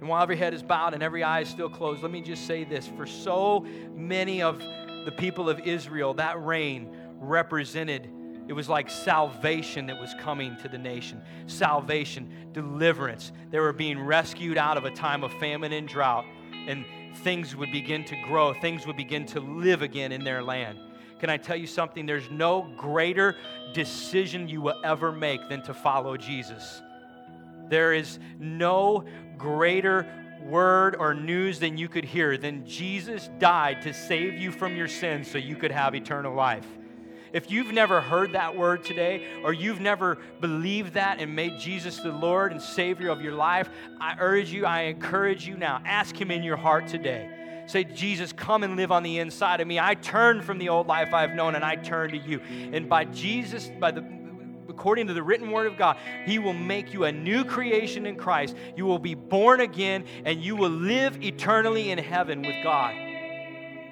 And 0.00 0.08
while 0.08 0.22
every 0.22 0.36
head 0.36 0.52
is 0.52 0.62
bowed 0.62 0.92
and 0.94 1.02
every 1.02 1.22
eye 1.22 1.40
is 1.40 1.48
still 1.48 1.70
closed, 1.70 2.02
let 2.02 2.12
me 2.12 2.20
just 2.20 2.46
say 2.46 2.64
this. 2.64 2.86
For 2.86 3.06
so 3.06 3.66
many 3.94 4.42
of 4.42 4.58
the 4.58 5.12
people 5.16 5.48
of 5.48 5.60
Israel, 5.60 6.14
that 6.14 6.44
rain 6.44 6.94
represented, 7.20 8.10
it 8.46 8.52
was 8.52 8.68
like 8.68 8.90
salvation 8.90 9.86
that 9.86 9.98
was 9.98 10.14
coming 10.20 10.56
to 10.58 10.68
the 10.68 10.76
nation. 10.76 11.22
Salvation, 11.46 12.50
deliverance. 12.52 13.32
They 13.50 13.58
were 13.58 13.72
being 13.72 13.98
rescued 13.98 14.58
out 14.58 14.76
of 14.76 14.84
a 14.84 14.90
time 14.90 15.24
of 15.24 15.32
famine 15.34 15.72
and 15.72 15.88
drought, 15.88 16.26
and 16.66 16.84
things 17.18 17.56
would 17.56 17.72
begin 17.72 18.04
to 18.04 18.16
grow, 18.22 18.52
things 18.52 18.86
would 18.86 18.96
begin 18.96 19.26
to 19.26 19.40
live 19.40 19.82
again 19.82 20.12
in 20.12 20.24
their 20.24 20.42
land. 20.42 20.78
Can 21.18 21.30
I 21.30 21.36
tell 21.36 21.56
you 21.56 21.66
something? 21.66 22.06
There's 22.06 22.30
no 22.30 22.70
greater 22.76 23.36
decision 23.72 24.48
you 24.48 24.60
will 24.60 24.80
ever 24.84 25.12
make 25.12 25.48
than 25.48 25.62
to 25.62 25.74
follow 25.74 26.16
Jesus. 26.16 26.82
There 27.68 27.94
is 27.94 28.18
no 28.38 29.04
greater 29.38 30.06
word 30.42 30.96
or 30.98 31.14
news 31.14 31.58
than 31.58 31.78
you 31.78 31.88
could 31.88 32.04
hear 32.04 32.36
than 32.36 32.66
Jesus 32.66 33.30
died 33.38 33.80
to 33.82 33.94
save 33.94 34.34
you 34.34 34.52
from 34.52 34.76
your 34.76 34.88
sins 34.88 35.30
so 35.30 35.38
you 35.38 35.56
could 35.56 35.72
have 35.72 35.94
eternal 35.94 36.34
life. 36.34 36.66
If 37.34 37.50
you've 37.50 37.72
never 37.72 38.00
heard 38.00 38.32
that 38.32 38.56
word 38.56 38.84
today, 38.84 39.26
or 39.42 39.52
you've 39.52 39.80
never 39.80 40.18
believed 40.40 40.94
that 40.94 41.18
and 41.18 41.34
made 41.34 41.58
Jesus 41.58 41.98
the 41.98 42.12
Lord 42.12 42.52
and 42.52 42.62
Savior 42.62 43.10
of 43.10 43.20
your 43.20 43.34
life, 43.34 43.68
I 44.00 44.14
urge 44.20 44.52
you, 44.52 44.64
I 44.64 44.82
encourage 44.82 45.44
you 45.44 45.56
now, 45.56 45.82
ask 45.84 46.14
Him 46.16 46.30
in 46.30 46.44
your 46.44 46.56
heart 46.56 46.86
today. 46.86 47.28
Say, 47.66 47.82
Jesus, 47.82 48.32
come 48.32 48.62
and 48.62 48.76
live 48.76 48.92
on 48.92 49.02
the 49.02 49.18
inside 49.18 49.60
of 49.60 49.66
me. 49.66 49.80
I 49.80 49.94
turn 49.94 50.42
from 50.42 50.58
the 50.58 50.68
old 50.68 50.86
life 50.86 51.12
I've 51.12 51.34
known 51.34 51.56
and 51.56 51.64
I 51.64 51.74
turn 51.74 52.10
to 52.10 52.18
you. 52.18 52.40
And 52.72 52.88
by 52.88 53.04
Jesus, 53.06 53.68
by 53.80 53.90
the 53.90 54.04
according 54.68 55.06
to 55.06 55.14
the 55.14 55.22
written 55.22 55.50
word 55.50 55.66
of 55.66 55.76
God, 55.76 55.96
He 56.26 56.38
will 56.38 56.52
make 56.52 56.92
you 56.92 57.04
a 57.04 57.12
new 57.12 57.44
creation 57.44 58.06
in 58.06 58.16
Christ. 58.16 58.56
You 58.76 58.84
will 58.84 58.98
be 58.98 59.14
born 59.14 59.60
again 59.60 60.04
and 60.24 60.42
you 60.42 60.56
will 60.56 60.70
live 60.70 61.22
eternally 61.22 61.90
in 61.90 61.98
heaven 61.98 62.42
with 62.42 62.62
God. 62.62 63.03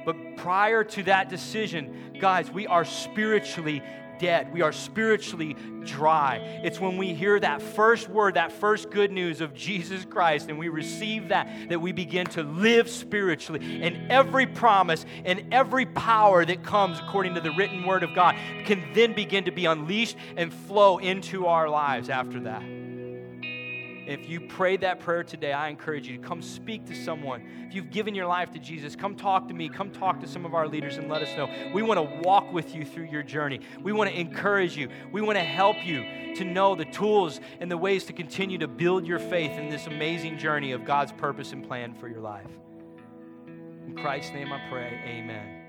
But 0.05 0.37
prior 0.37 0.85
to 0.85 1.03
that 1.05 1.29
decision, 1.29 2.17
guys, 2.21 2.51
we 2.51 2.67
are 2.67 2.85
spiritually 2.85 3.83
dead. 4.23 4.53
We 4.53 4.63
are 4.63 4.73
spiritually 4.73 5.57
dry. 5.85 6.37
It's 6.63 6.79
when 6.79 6.97
we 6.97 7.13
hear 7.13 7.41
that 7.41 7.61
first 7.61 8.09
word, 8.09 8.35
that 8.35 8.53
first 8.53 8.91
good 8.91 9.11
news 9.11 9.41
of 9.41 9.53
Jesus 9.53 10.05
Christ, 10.05 10.49
and 10.49 10.59
we 10.59 10.69
receive 10.69 11.29
that, 11.29 11.69
that 11.69 11.81
we 11.81 11.91
begin 11.91 12.27
to 12.27 12.45
live 12.45 12.89
spiritually. 12.89 13.83
And 13.83 14.11
every 14.13 14.47
promise 14.47 15.05
and 15.25 15.53
every 15.53 15.87
power 15.87 16.45
that 16.45 16.63
comes 16.63 17.01
according 17.01 17.35
to 17.35 17.41
the 17.41 17.51
written 17.53 17.85
word 17.85 18.05
of 18.05 18.15
God 18.15 18.37
can 18.65 18.83
then 18.95 19.13
begin 19.13 19.45
to 19.45 19.51
be 19.51 19.67
unleashed 19.67 20.17
and 20.37 20.55
flow 20.55 20.99
into 20.99 21.47
our 21.47 21.69
lives 21.69 22.09
after 22.09 22.41
that. 22.41 22.63
If 24.13 24.29
you 24.29 24.41
prayed 24.41 24.83
that 24.83 25.01
prayer 25.01 25.25
today, 25.25 25.53
I 25.53 25.69
encourage 25.69 26.07
you 26.07 26.19
to 26.19 26.23
come 26.23 26.43
speak 26.43 26.85
to 26.87 26.95
someone. 26.95 27.43
If 27.67 27.75
you've 27.75 27.91
given 27.91 28.15
your 28.15 28.27
life 28.27 28.51
to 28.53 28.59
Jesus, 28.59 28.95
come 28.95 29.17
talk 29.17 29.49
to 29.49 29.55
me. 29.55 29.71
Come 29.71 29.91
talk 29.91 30.21
to 30.21 30.29
some 30.29 30.45
of 30.45 30.55
our 30.55 30.69
leaders 30.69 30.99
and 30.99 31.09
let 31.09 31.23
us 31.23 31.35
know. 31.37 31.49
We 31.73 31.83
want 31.83 31.99
to 31.99 32.21
walk 32.29 32.53
with 32.53 32.75
you 32.75 32.85
through 32.85 33.07
your 33.07 33.23
journey. 33.23 33.61
We 33.81 33.93
want 33.93 34.11
to 34.11 34.21
encourage 34.21 34.77
you. 34.77 34.91
We 35.11 35.23
want 35.23 35.39
to 35.39 35.45
help 35.45 35.85
you 35.85 36.35
to 36.37 36.45
know 36.45 36.75
the 36.75 36.85
tools 36.85 37.41
and 37.61 37.71
the 37.71 37.79
ways 37.79 38.05
to 38.05 38.13
continue 38.13 38.59
to 38.59 38.69
build 38.69 39.07
your 39.07 39.19
faith 39.19 39.53
in 39.53 39.71
this 39.71 39.87
amazing 39.87 40.37
journey 40.37 40.73
of 40.73 40.85
God's 40.85 41.13
purpose 41.13 41.53
and 41.53 41.67
plan 41.67 41.95
for 41.95 42.09
your 42.09 42.21
life. 42.21 42.51
In 43.87 43.97
Christ's 43.97 44.33
name 44.33 44.53
I 44.53 44.61
pray, 44.69 45.01
amen. 45.07 45.62